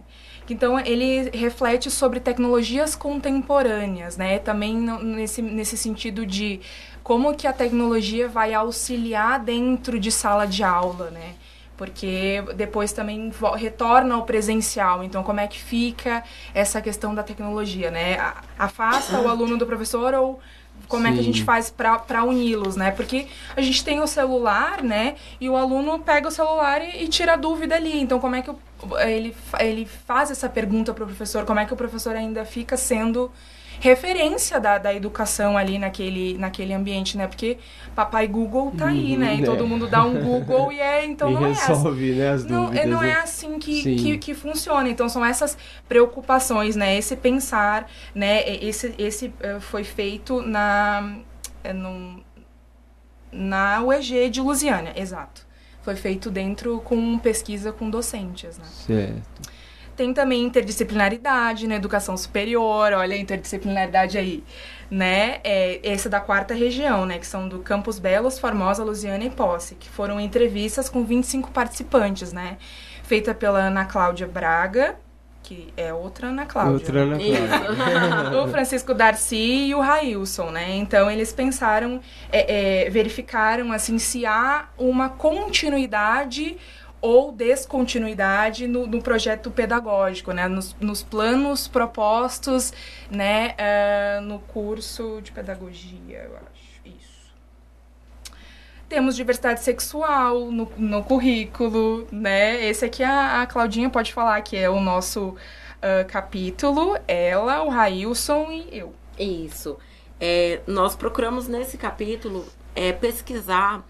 [0.49, 4.39] Então, ele reflete sobre tecnologias contemporâneas, né?
[4.39, 6.60] Também nesse, nesse sentido de
[7.03, 11.36] como que a tecnologia vai auxiliar dentro de sala de aula, né?
[11.79, 15.01] porque depois também retorna ao presencial.
[15.01, 16.21] Então, como é que fica
[16.53, 18.17] essa questão da tecnologia, né?
[18.58, 20.41] Afasta o aluno do professor ou
[20.89, 21.10] como Sim.
[21.10, 22.89] é que a gente faz para uni-los, né?
[22.89, 25.15] Porque a gente tem o celular, né?
[25.39, 28.02] E o aluno pega o celular e, e tira a dúvida ali.
[28.02, 28.52] Então, como é que
[29.06, 31.45] ele, ele faz essa pergunta para o professor?
[31.45, 33.32] Como é que o professor ainda fica sendo
[33.80, 37.28] referência da, da educação ali naquele, naquele ambiente, né?
[37.28, 37.58] Porque
[37.96, 39.36] papai Google tá aí, né?
[39.36, 39.68] E uhum, todo é.
[39.68, 42.86] mundo dá um Google e é, então e não resolve, é né, as não, dúvidas.
[42.88, 43.20] Não é né?
[43.20, 44.89] assim que, que, que, funciona.
[44.89, 46.98] Então são essas preocupações, né?
[46.98, 48.44] Esse pensar, né?
[48.63, 51.18] Esse, esse uh, foi feito na,
[51.65, 52.22] uh, num,
[53.32, 55.48] na UEG de Lusiana, exato.
[55.82, 58.65] Foi feito dentro com pesquisa com docentes, né?
[58.65, 59.59] Certo.
[59.99, 64.45] Tem também interdisciplinaridade na educação superior, olha a interdisciplinaridade aí,
[64.89, 65.41] né?
[65.43, 67.19] É, essa da quarta região, né?
[67.19, 72.31] Que são do Campos Belos, Formosa, Lusiana e Posse, que foram entrevistas com 25 participantes,
[72.31, 72.57] né?
[73.03, 74.95] Feita pela Ana Cláudia Braga,
[75.43, 76.73] que é outra Ana Cláudia.
[76.75, 78.39] Outra Ana Cláudia.
[78.41, 80.77] o Francisco Darcy e o Railson, né?
[80.77, 81.99] Então eles pensaram,
[82.31, 86.55] é, é, verificaram assim se há uma continuidade
[87.01, 90.47] ou descontinuidade no, no projeto pedagógico, né?
[90.47, 92.73] Nos, nos planos propostos,
[93.09, 93.55] né?
[93.57, 96.69] Uh, no curso de pedagogia, eu acho.
[96.85, 97.33] Isso.
[98.88, 102.65] Temos diversidade sexual no, no currículo, né?
[102.65, 106.97] Esse aqui a, a Claudinha pode falar que é o nosso uh, capítulo.
[107.07, 108.93] Ela, o Railson e eu.
[109.17, 109.77] Isso.
[110.19, 113.85] É, nós procuramos nesse capítulo é, pesquisar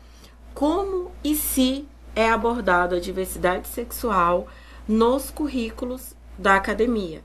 [0.53, 1.87] como e se
[2.19, 4.47] é abordado a diversidade sexual
[4.85, 7.23] nos currículos da academia.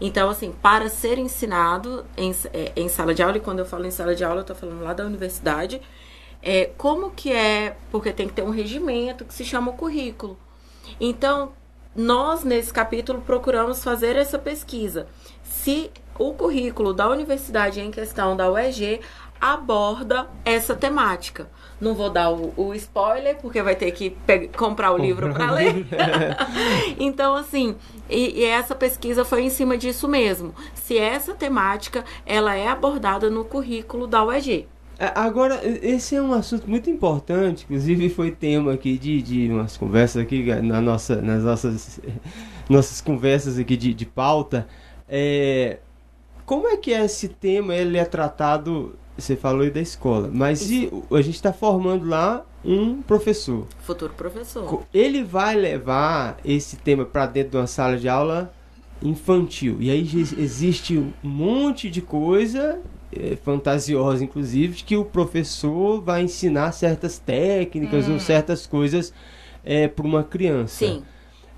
[0.00, 3.86] Então, assim, para ser ensinado em, é, em sala de aula, e quando eu falo
[3.86, 5.80] em sala de aula, eu estou falando lá da universidade,
[6.42, 10.36] é, como que é, porque tem que ter um regimento que se chama currículo.
[11.00, 11.52] Então,
[11.94, 15.06] nós, nesse capítulo, procuramos fazer essa pesquisa.
[15.44, 19.00] Se o currículo da universidade em questão, da UEG,
[19.40, 21.48] aborda essa temática.
[21.80, 24.16] Não vou dar o, o spoiler, porque vai ter que
[24.56, 25.86] comprar o livro para ler.
[26.98, 27.76] então, assim,
[28.08, 30.54] e, e, essa pesquisa foi em cima disso mesmo.
[30.74, 34.66] Se essa temática ela é abordada no currículo da UEG.
[34.98, 39.76] É, agora, esse é um assunto muito importante, inclusive foi tema aqui de, de umas
[39.76, 42.00] conversas aqui na nossa, nas nossas,
[42.70, 44.66] nossas conversas aqui de, de pauta.
[45.08, 45.78] É,
[46.46, 50.62] como é que é esse tema ele é tratado você falou aí da escola, mas
[51.10, 53.66] a gente está formando lá um professor.
[53.80, 54.82] Futuro professor.
[54.92, 58.52] Ele vai levar esse tema para dentro de uma sala de aula
[59.02, 59.76] infantil.
[59.80, 60.02] E aí
[60.38, 62.80] existe um monte de coisa
[63.12, 68.14] é, fantasiosa, inclusive, de que o professor vai ensinar certas técnicas hum.
[68.14, 69.12] ou certas coisas
[69.62, 70.86] é, para uma criança.
[70.86, 71.02] Sim.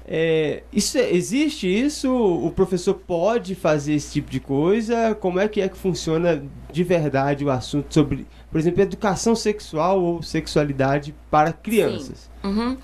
[0.09, 2.09] É, isso é, existe isso?
[2.15, 5.17] O professor pode fazer esse tipo de coisa?
[5.17, 10.01] Como é que é que funciona de verdade o assunto sobre, por exemplo, educação sexual
[10.01, 12.31] ou sexualidade para crianças?
[12.45, 12.77] Uhum.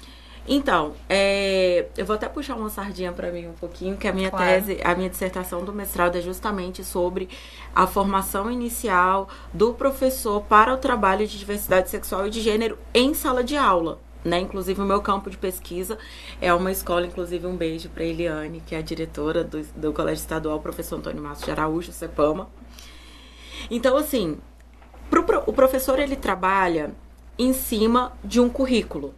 [0.48, 4.28] Então, é, eu vou até puxar uma sardinha para mim um pouquinho, que a minha
[4.28, 4.44] claro.
[4.44, 7.28] tese, a minha dissertação do mestrado é justamente sobre
[7.72, 13.14] a formação inicial do professor para o trabalho de diversidade sexual e de gênero em
[13.14, 14.00] sala de aula.
[14.24, 14.40] Né?
[14.40, 15.98] Inclusive, o meu campo de pesquisa
[16.40, 20.22] é uma escola, inclusive um beijo para Eliane, que é a diretora do, do Colégio
[20.22, 22.48] Estadual, professor Antônio Márcio de Araújo, CEPAMA.
[23.70, 24.38] Então, assim,
[25.10, 26.94] pro, o professor ele trabalha
[27.38, 29.14] em cima de um currículo,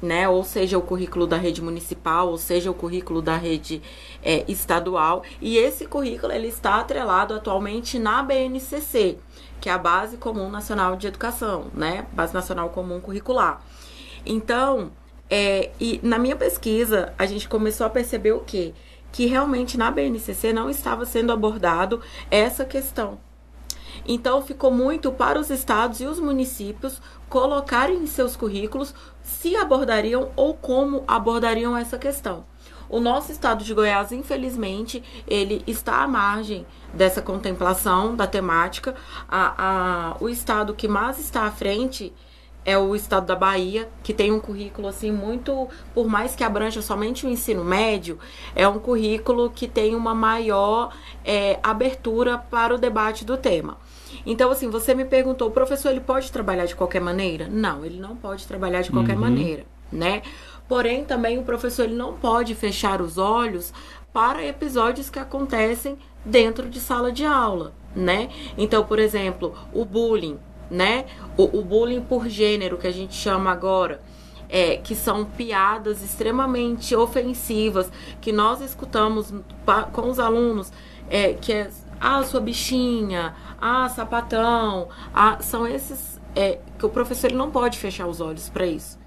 [0.00, 0.28] né?
[0.28, 3.82] Ou seja, o currículo da rede municipal, ou seja, o currículo da rede
[4.22, 5.22] é, estadual.
[5.40, 9.18] E esse currículo ele está atrelado atualmente na BNCC,
[9.60, 12.06] que é a Base Comum Nacional de Educação, né?
[12.12, 13.60] Base Nacional Comum Curricular.
[14.30, 14.92] Então,
[15.30, 18.74] é, e na minha pesquisa, a gente começou a perceber o quê?
[19.10, 23.18] Que realmente na BNCC não estava sendo abordado essa questão.
[24.06, 30.30] Então, ficou muito para os estados e os municípios colocarem em seus currículos se abordariam
[30.36, 32.44] ou como abordariam essa questão.
[32.86, 38.94] O nosso estado de Goiás, infelizmente, ele está à margem dessa contemplação da temática.
[39.26, 42.12] A, a, o estado que mais está à frente
[42.64, 46.82] é o estado da Bahia, que tem um currículo assim muito, por mais que abranja
[46.82, 48.18] somente o ensino médio,
[48.54, 50.94] é um currículo que tem uma maior
[51.24, 53.78] é, abertura para o debate do tema.
[54.26, 57.48] Então, assim, você me perguntou, o professor ele pode trabalhar de qualquer maneira?
[57.50, 59.20] Não, ele não pode trabalhar de qualquer uhum.
[59.20, 60.22] maneira, né?
[60.68, 63.72] Porém, também o professor ele não pode fechar os olhos
[64.12, 68.28] para episódios que acontecem dentro de sala de aula, né?
[68.56, 70.38] Então, por exemplo, o bullying
[70.70, 71.06] né?
[71.36, 74.00] O, o bullying por gênero, que a gente chama agora.
[74.48, 79.32] é, que são piadas extremamente ofensivas, que nós escutamos
[79.92, 80.72] com os alunos,
[81.10, 81.70] é, que é
[82.00, 87.78] ah, sua bichinha, ah, sapatão, ah, são esses é, que o professor ele não pode
[87.78, 88.98] fechar os olhos para isso.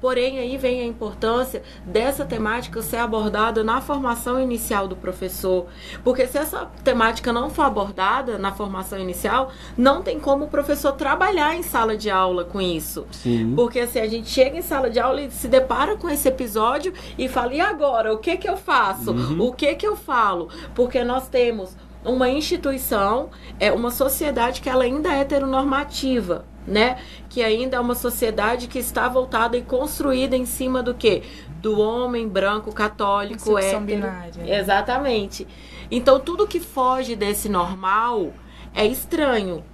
[0.00, 5.66] Porém, aí vem a importância dessa temática ser abordada na formação inicial do professor.
[6.02, 10.92] Porque se essa temática não for abordada na formação inicial, não tem como o professor
[10.92, 13.06] trabalhar em sala de aula com isso.
[13.10, 13.54] Sim.
[13.54, 16.28] Porque se assim, a gente chega em sala de aula e se depara com esse
[16.28, 18.12] episódio e fala, e agora?
[18.12, 19.10] O que que eu faço?
[19.10, 19.48] Uhum.
[19.48, 20.48] O que que eu falo?
[20.74, 23.28] Porque nós temos uma instituição,
[23.58, 26.98] é uma sociedade que ela ainda é heteronormativa né?
[27.28, 31.22] Que ainda é uma sociedade que está voltada e construída em cima do quê?
[31.60, 33.80] Do homem branco católico hétero.
[33.80, 34.58] Binária.
[34.58, 35.46] Exatamente.
[35.90, 38.32] Então tudo que foge desse normal
[38.74, 39.64] é estranho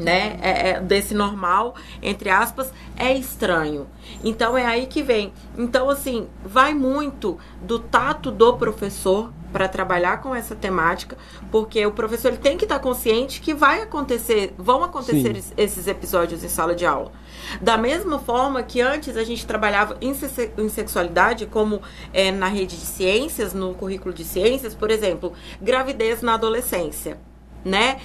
[0.00, 0.38] né?
[0.40, 3.86] É, é, desse normal, entre aspas, é estranho.
[4.24, 5.32] Então é aí que vem.
[5.56, 11.16] Então, assim, vai muito do tato do professor para trabalhar com essa temática,
[11.50, 15.52] porque o professor ele tem que estar consciente que vai acontecer, vão acontecer Sim.
[15.56, 17.12] esses episódios em sala de aula.
[17.60, 20.14] Da mesma forma que antes a gente trabalhava em,
[20.58, 21.82] em sexualidade, como
[22.12, 27.18] é, na rede de ciências, no currículo de ciências, por exemplo, gravidez na adolescência,
[27.64, 27.98] né?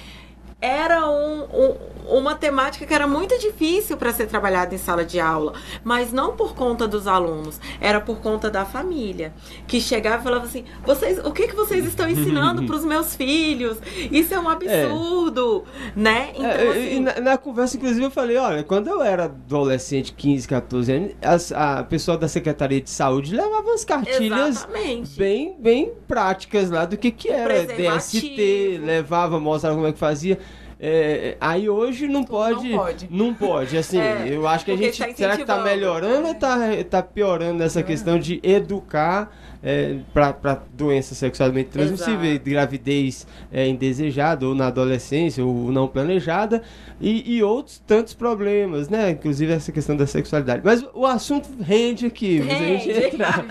[0.60, 1.76] Era um, um,
[2.08, 5.52] uma temática que era muito difícil para ser trabalhada em sala de aula,
[5.84, 9.34] mas não por conta dos alunos, era por conta da família,
[9.66, 13.14] que chegava e falava assim: "Vocês, o que que vocês estão ensinando para os meus
[13.14, 13.78] filhos?
[14.10, 16.00] Isso é um absurdo", é.
[16.00, 16.30] né?
[16.34, 17.00] Então, é, assim...
[17.00, 21.52] na, na, conversa inclusive eu falei: "Olha, quando eu era adolescente, 15, 14 anos, as,
[21.52, 25.18] a pessoa da Secretaria de Saúde levava as cartilhas Exatamente.
[25.18, 30.38] bem bem práticas lá do que que era DST, levava, mostrava como é que fazia
[30.78, 33.08] é, aí hoje não pode, não pode.
[33.10, 34.98] Não pode, assim, é, eu acho que a gente.
[34.98, 36.58] Tá será que tá melhorando ou tá,
[36.88, 39.32] tá piorando essa questão de educar
[39.66, 46.62] é, para doenças sexualmente transmissíveis, gravidez é, indesejada ou na adolescência ou não planejada
[47.00, 49.10] e, e, outros tantos problemas, né?
[49.10, 50.62] Inclusive essa questão da sexualidade.
[50.64, 52.52] Mas o assunto rende aqui, rende.
[52.52, 53.44] a gente entrar.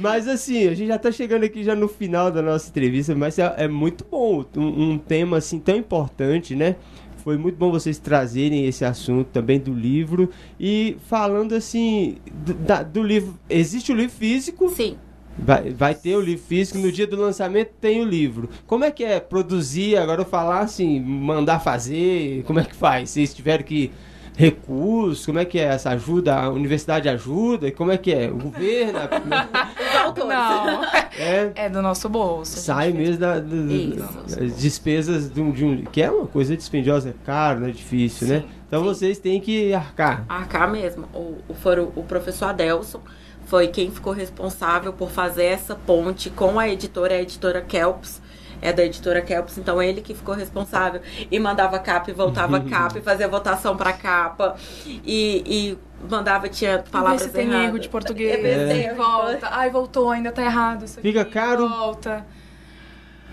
[0.00, 3.38] mas assim, a gente já está chegando aqui já no final da nossa entrevista, mas
[3.38, 6.74] é, é muito bom um, um tema assim tão importante, né?
[7.18, 10.28] Foi muito bom vocês trazerem esse assunto também do livro.
[10.58, 13.38] E falando assim, do, da, do livro.
[13.48, 14.68] Existe o livro físico?
[14.70, 14.96] Sim.
[15.38, 18.48] Vai, vai ter o livro físico, no dia do lançamento tem o livro.
[18.66, 23.10] Como é que é produzir, agora eu falar assim, mandar fazer, como é que faz?
[23.10, 23.90] Vocês tiveram que
[24.36, 26.34] recursos, como é que é essa ajuda?
[26.34, 27.70] A universidade ajuda?
[27.70, 28.30] Como é que é?
[28.30, 28.98] O governo?
[30.26, 30.84] Não,
[31.16, 32.58] é, é do nosso bolso.
[32.58, 33.56] Sai mesmo da, da,
[34.36, 37.70] das despesas de um, de um, que é uma coisa dispendiosa, é caro, né?
[37.70, 38.40] Difícil, né?
[38.40, 38.52] sim, né?
[38.66, 38.86] Então sim.
[38.86, 40.24] vocês têm que arcar.
[40.28, 41.06] Arcar mesmo.
[41.12, 43.00] O, o, foram o professor Adelson
[43.46, 48.20] foi quem ficou responsável por fazer essa ponte com a editora, a editora Kelps.
[48.64, 52.96] É da editora Kelps, então ele que ficou responsável e mandava capa e voltava capa
[52.96, 54.54] e fazia votação para capa
[54.86, 55.78] e, e
[56.08, 57.32] mandava, tinha palavras erradas.
[57.32, 58.44] tem erro de português.
[58.44, 58.84] É.
[58.84, 58.94] é.
[58.94, 59.48] Volta.
[59.50, 61.08] Ai, voltou, ainda tá errado isso aqui.
[61.08, 61.68] Fica caro.
[61.68, 62.24] Volta.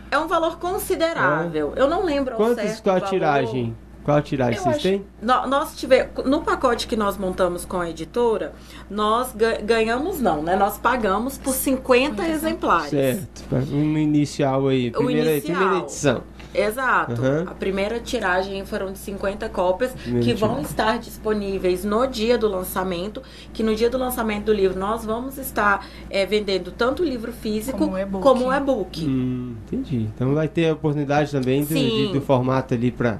[0.09, 1.73] É um valor considerável.
[1.75, 1.81] É.
[1.81, 2.83] Eu não lembro Quantos, ao certo.
[2.83, 3.75] Qual a tiragem?
[4.03, 5.05] Qual a tiragem eu vocês acho, têm?
[5.21, 8.53] Nós tivemos, no pacote que nós montamos com a editora,
[8.89, 9.33] nós
[9.63, 10.55] ganhamos não, né?
[10.55, 12.89] Nós pagamos por 50 exemplares.
[12.89, 15.57] Certo, uma inicial aí, primeira, inicial.
[15.57, 16.23] primeira edição.
[16.53, 17.21] Exato.
[17.21, 17.43] Uhum.
[17.43, 19.93] A primeira tiragem foram de 50 cópias
[20.23, 23.21] que vão estar disponíveis no dia do lançamento.
[23.53, 27.31] Que no dia do lançamento do livro nós vamos estar é, vendendo tanto o livro
[27.31, 29.05] físico como o e-book.
[29.05, 30.09] Hum, entendi.
[30.15, 33.19] Então vai ter a oportunidade também do, de, do formato ali para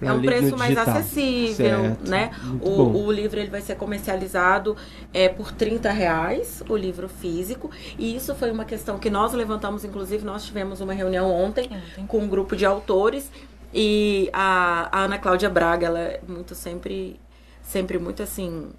[0.00, 2.08] é um preço mais acessível, certo.
[2.08, 2.30] né?
[2.60, 4.76] O, o, livro ele vai ser comercializado
[5.12, 7.70] é, por 30 reais, o livro físico.
[7.98, 12.06] E isso foi uma questão que nós levantamos, inclusive, nós tivemos uma reunião ontem, ontem.
[12.06, 13.30] com um grupo de autores.
[13.72, 17.18] E a, a, Ana Cláudia Braga, ela é muito sempre,
[17.62, 18.70] sempre muito assim.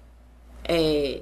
[0.64, 1.20] É,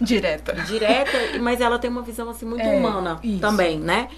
[0.00, 0.54] direta.
[0.66, 3.40] Direta, mas ela tem uma visão assim muito é, humana isso.
[3.40, 4.08] também, né?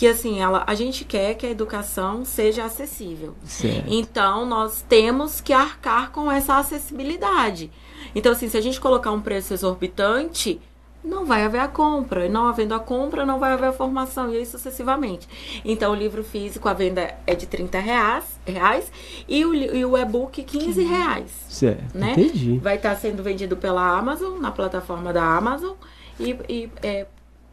[0.00, 3.34] Que assim, ela, a gente quer que a educação seja acessível.
[3.44, 3.84] Certo.
[3.86, 7.70] Então, nós temos que arcar com essa acessibilidade.
[8.14, 10.58] Então, assim, se a gente colocar um preço exorbitante,
[11.04, 12.24] não vai haver a compra.
[12.24, 15.28] E não havendo a compra, não vai haver a formação, e aí sucessivamente.
[15.66, 18.90] Então, o livro físico, a venda é de 30 reais, reais
[19.28, 21.30] e o, e o e-book 15 reais.
[21.46, 22.12] Certo, né?
[22.12, 22.56] entendi.
[22.56, 25.74] Vai estar sendo vendido pela Amazon, na plataforma da Amazon,
[26.18, 27.06] e, e é,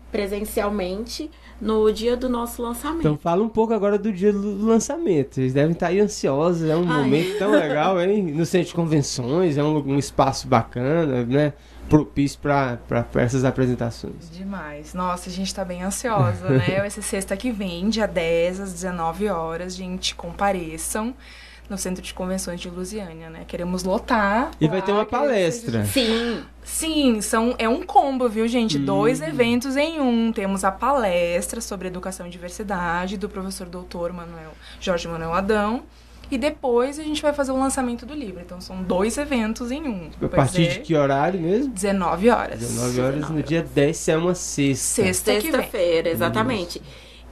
[0.10, 1.30] presencialmente
[1.60, 3.00] no dia do nosso lançamento.
[3.00, 5.36] Então fala um pouco agora do dia do lançamento.
[5.36, 7.04] Vocês devem estar aí ansiosos, é um Ai.
[7.04, 8.24] momento tão legal, hein?
[8.24, 11.54] No centro de convenções, é um, um espaço bacana, né?
[11.88, 12.78] propício para
[13.16, 14.30] essas apresentações.
[14.32, 14.94] Demais.
[14.94, 16.80] Nossa, a gente está bem ansiosa, né?
[16.82, 19.76] Vai ser sexta que vem, dia 10, às 19 horas.
[19.76, 21.16] Gente, compareçam
[21.70, 23.44] no Centro de Convenções de Lusiânia, né?
[23.48, 24.52] Queremos lotar.
[24.60, 25.86] E vai ter uma palestra.
[25.86, 26.44] Sim.
[26.64, 28.78] Sim, são, é um combo, viu, gente?
[28.78, 28.86] Hum.
[28.86, 30.32] Dois eventos em um.
[30.32, 35.84] Temos a palestra sobre educação e diversidade do professor doutor Manuel Jorge Manuel Adão.
[36.30, 38.42] E depois a gente vai fazer o lançamento do livro.
[38.42, 40.10] Então são dois eventos em um.
[40.22, 41.72] A partir de que horário mesmo?
[41.74, 42.60] 19 horas.
[42.60, 45.14] 19 horas 19 no dia 10 é uma sexta.
[45.14, 46.82] Sexta-feira, exatamente.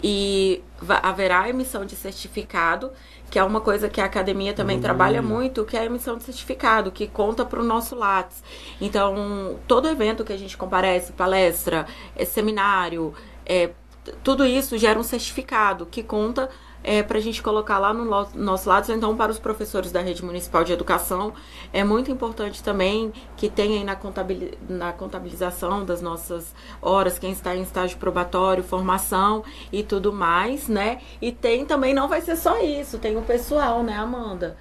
[0.03, 0.63] E
[1.01, 2.91] haverá emissão de certificado
[3.29, 6.23] que é uma coisa que a academia também trabalha muito, que é a emissão de
[6.23, 8.43] certificado, que conta para o nosso Lattes.
[8.79, 11.85] Então, todo evento que a gente comparece, palestra,
[12.15, 13.13] é, seminário,
[13.45, 13.71] é,
[14.23, 16.49] tudo isso gera um certificado que conta
[16.85, 18.05] é, para a gente colocar lá no
[18.35, 18.91] nosso lado.
[18.91, 21.33] Então, para os professores da rede municipal de educação,
[21.73, 23.97] é muito importante também que tenha na,
[24.69, 30.99] na contabilização das nossas horas, quem está em estágio probatório, formação e tudo mais, né?
[31.19, 34.55] E tem também, não vai ser só isso, tem o pessoal, né, Amanda?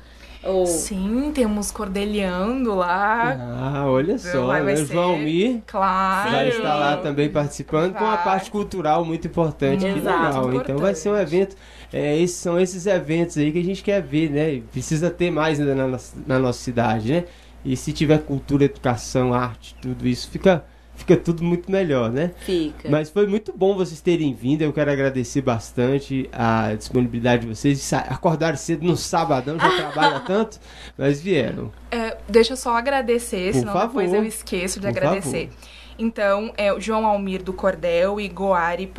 [0.45, 0.67] Ou...
[0.67, 3.35] Sim, temos Cordeliando lá.
[3.35, 4.85] Ah, olha só, vai, vai né?
[4.85, 6.31] Valmir claro.
[6.31, 8.03] vai estar lá também participando vai.
[8.03, 9.87] com a parte cultural muito importante.
[9.87, 10.29] Exato, que legal.
[10.31, 10.71] Importante.
[10.71, 11.57] Então vai ser um evento.
[11.97, 14.61] É, esses, são esses eventos aí que a gente quer ver, né?
[14.73, 17.25] Precisa ter mais ainda na, na nossa cidade, né?
[17.65, 20.65] E se tiver cultura, educação, arte, tudo isso, fica
[20.97, 22.33] fica tudo muito melhor, né?
[22.41, 22.89] Fica.
[22.91, 24.63] Mas foi muito bom vocês terem vindo.
[24.63, 27.93] Eu quero agradecer bastante a disponibilidade de vocês.
[27.93, 30.59] Acordaram cedo no sabadão, já trabalha tanto,
[30.99, 31.71] mas vieram.
[31.93, 34.03] É, deixa eu só agradecer, Por senão favor.
[34.03, 35.47] depois eu esqueço de Por agradecer.
[35.47, 35.65] Favor.
[35.97, 38.93] Então, é o João Almir do Cordel e Goari,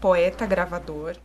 [0.00, 1.16] poeta gravador.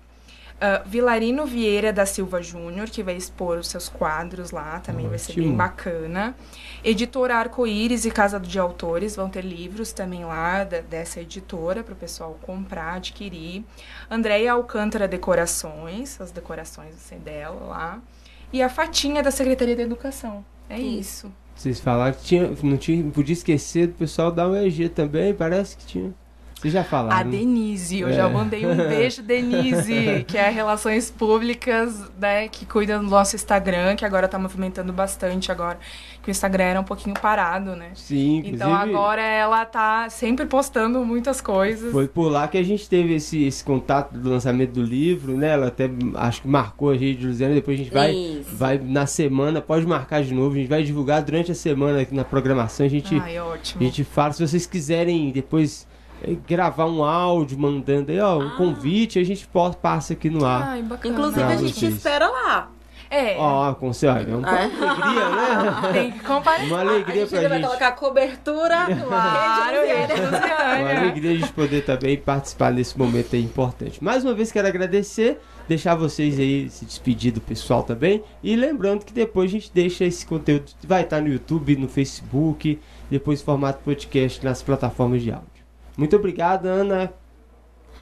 [0.62, 5.10] Uh, Vilarino Vieira da Silva Júnior, que vai expor os seus quadros lá, também Ótimo.
[5.10, 6.36] vai ser bem bacana.
[6.84, 11.94] Editora Arco-Íris e Casa de Autores vão ter livros também lá da, dessa editora para
[11.96, 13.66] o pessoal comprar, adquirir.
[14.08, 18.02] Andréia Alcântara Decorações, as decorações assim, dela lá.
[18.54, 20.46] E a Fatinha da Secretaria de Educação.
[20.70, 21.32] É isso.
[21.56, 25.76] Vocês falaram que tinha, não, tinha, não podia esquecer do pessoal da UEG também, parece
[25.76, 26.14] que tinha.
[26.62, 27.20] Vocês já falaram.
[27.20, 28.14] A Denise, eu é.
[28.14, 33.96] já mandei um beijo, Denise, que é Relações Públicas, né, que cuida do nosso Instagram,
[33.96, 35.80] que agora tá movimentando bastante agora,
[36.22, 37.90] que o Instagram era um pouquinho parado, né?
[37.96, 41.92] Sim, Então agora ela tá sempre postando muitas coisas.
[41.92, 45.54] Foi por lá que a gente teve esse, esse contato do lançamento do livro, né?
[45.54, 49.62] Ela até acho que marcou a gente Luziana, depois a gente vai, vai na semana,
[49.62, 52.90] pode marcar de novo, a gente vai divulgar durante a semana aqui na programação, a
[52.90, 53.82] gente, Ai, ótimo.
[53.82, 55.90] A gente fala, se vocês quiserem depois
[56.48, 58.56] gravar um áudio mandando aí, ó, um ah.
[58.58, 59.48] convite, a gente
[59.82, 60.64] passa aqui no ar.
[60.70, 61.14] Ai, bacana.
[61.14, 61.96] Inclusive, a gente vocês.
[61.96, 62.70] espera lá.
[63.12, 63.36] É.
[63.38, 64.32] Ó, com certeza.
[64.32, 64.64] É uma é.
[64.64, 65.92] alegria, né?
[65.92, 66.68] Tem que comparecer.
[66.68, 67.68] Uma alegria a gente pra vai gente.
[67.68, 68.86] colocar cobertura.
[68.86, 69.78] Claro,
[70.80, 74.02] Uma alegria a gente poder também participar nesse momento aí importante.
[74.02, 78.24] Mais uma vez quero agradecer, deixar vocês aí se despedir do pessoal também.
[78.42, 82.80] E lembrando que depois a gente deixa esse conteúdo, vai estar no YouTube, no Facebook,
[83.10, 85.51] depois formato podcast nas plataformas de áudio.
[86.02, 87.14] Muito obrigada, Ana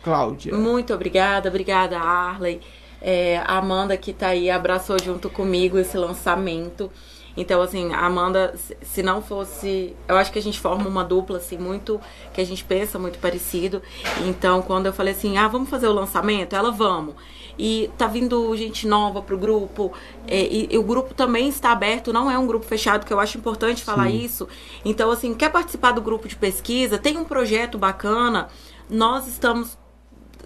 [0.01, 0.55] Cláudia.
[0.55, 2.61] Muito obrigada, obrigada, Arley.
[3.01, 6.91] É, a Amanda que tá aí abraçou junto comigo esse lançamento.
[7.37, 9.95] Então, assim, a Amanda, se não fosse.
[10.07, 12.01] Eu acho que a gente forma uma dupla, assim, muito.
[12.33, 13.81] que a gente pensa muito parecido.
[14.27, 16.53] Então, quando eu falei assim, ah, vamos fazer o lançamento?
[16.53, 17.15] Ela, vamos.
[17.57, 19.93] E tá vindo gente nova pro grupo.
[20.27, 23.19] É, e, e, o grupo também está aberto, não é um grupo fechado, que eu
[23.19, 24.17] acho importante falar Sim.
[24.17, 24.47] isso.
[24.83, 26.97] Então, assim, quer participar do grupo de pesquisa?
[26.97, 28.49] Tem um projeto bacana.
[28.89, 29.77] Nós estamos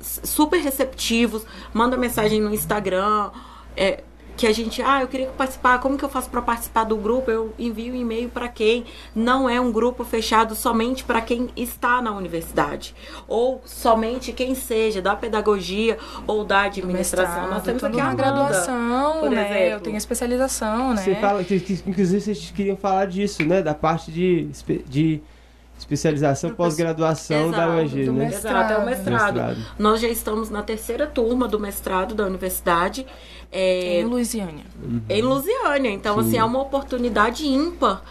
[0.03, 1.45] super receptivos.
[1.73, 3.31] Manda mensagem no Instagram.
[3.75, 4.03] É,
[4.35, 7.29] que a gente, ah, eu queria participar, como que eu faço para participar do grupo?
[7.29, 8.85] Eu envio um e-mail para quem?
[9.15, 12.95] Não é um grupo fechado somente para quem está na universidade,
[13.27, 17.49] ou somente quem seja da pedagogia ou da administração.
[17.49, 19.49] Nós temos aqui uma graduação, por né?
[19.49, 19.73] Exemplo.
[19.73, 21.01] Eu tenho especialização, né?
[21.01, 24.49] Você fala que, que inclusive vocês queriam falar disso, né, da parte de
[24.87, 25.21] de
[25.83, 28.27] especialização pós-graduação da UEG, né?
[28.27, 29.35] Exato, é o mestrado.
[29.35, 29.57] mestrado.
[29.77, 33.05] Nós já estamos na terceira turma do mestrado da universidade.
[33.51, 34.65] É, em Lusiânia.
[34.81, 35.01] Uhum.
[35.07, 35.91] Em Lusiânia.
[35.91, 36.19] Então, Sim.
[36.21, 38.01] assim, é uma oportunidade ímpar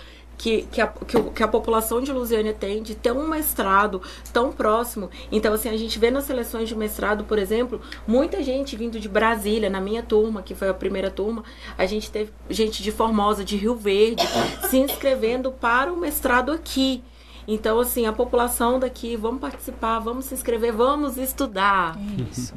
[0.43, 4.03] que, que, a, que, que, a população de Lusiânia tem de ter um mestrado
[4.33, 5.09] tão próximo.
[5.31, 9.09] Então, assim, a gente vê nas seleções de mestrado, por exemplo, muita gente vindo de
[9.09, 11.45] Brasília, na minha turma, que foi a primeira turma,
[11.79, 14.25] a gente teve gente de Formosa, de Rio Verde,
[14.69, 17.05] se inscrevendo para o mestrado aqui.
[17.47, 21.99] Então, assim, a população daqui, vamos participar, vamos se inscrever, vamos estudar.
[22.31, 22.55] Isso.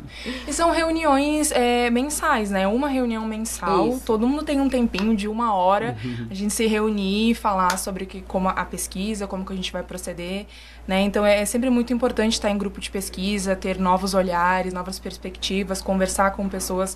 [0.47, 2.67] E são reuniões é, mensais, né?
[2.67, 4.05] Uma reunião mensal, Isso.
[4.05, 5.97] todo mundo tem um tempinho de uma hora,
[6.29, 9.81] a gente se reunir, falar sobre que, como a pesquisa, como que a gente vai
[9.83, 10.45] proceder,
[10.87, 11.01] né?
[11.01, 15.81] Então é sempre muito importante estar em grupo de pesquisa, ter novos olhares, novas perspectivas,
[15.81, 16.95] conversar com pessoas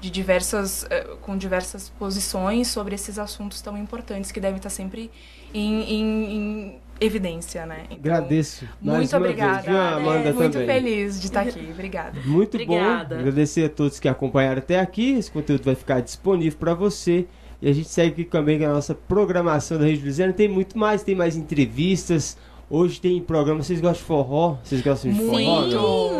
[0.00, 5.10] de diversas eh, com diversas posições sobre esses assuntos tão importantes que devem estar sempre
[5.52, 7.84] em, em- em evidência, né?
[7.84, 8.66] Então, Agradeço.
[8.80, 9.62] Muito obrigada.
[9.62, 10.66] Vez, Amanda É, muito também.
[10.68, 11.68] feliz de estar aqui.
[11.72, 12.18] Obrigada.
[12.24, 13.14] Muito Obrigada.
[13.14, 13.20] bom.
[13.20, 15.12] Agradecer a todos que acompanharam até aqui.
[15.12, 17.26] Esse conteúdo vai ficar disponível para você.
[17.60, 20.32] E a gente segue aqui também com a nossa programação da Rede Luziana.
[20.32, 22.36] Tem muito mais, tem mais entrevistas.
[22.70, 23.62] Hoje tem programa.
[23.62, 24.56] Vocês gostam de forró?
[24.62, 25.62] Vocês gostam de forró?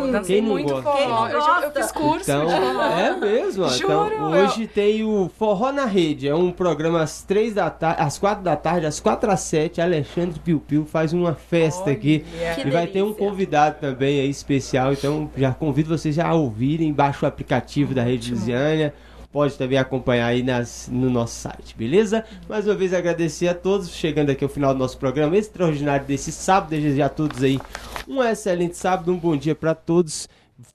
[0.07, 0.23] não?
[0.23, 0.81] Quem não muito gosta?
[0.81, 0.97] forró.
[0.97, 1.81] Quem não Eu, já- eu gosta?
[1.83, 2.83] fiz curso Então, de forró.
[2.83, 3.63] é mesmo.
[3.65, 3.67] ó.
[3.69, 6.27] Juro, então, eu- hoje tem o Forró na Rede.
[6.27, 9.79] É um programa às três da tarde, às quatro da tarde, às quatro às sete.
[9.79, 12.25] Alexandre Piu Piu faz uma festa aqui.
[12.41, 12.55] Olha.
[12.55, 16.33] Que E vai ter um convidado também aí especial, então já convido vocês já a
[16.33, 18.31] ouvirem, baixa o aplicativo da Rede.
[18.31, 18.91] Lusiânia,
[19.31, 22.23] pode também acompanhar aí nas, no nosso site, beleza?
[22.47, 26.31] Mais uma vez agradecer a todos, chegando aqui ao final do nosso programa extraordinário desse
[26.31, 27.59] sábado, desejar a todos aí
[28.07, 30.27] um excelente sábado, um bom dia para todos.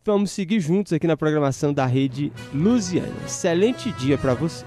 [0.04, 3.12] Vamos seguir juntos aqui na programação da Rede Lusiana.
[3.26, 4.64] Excelente dia para você.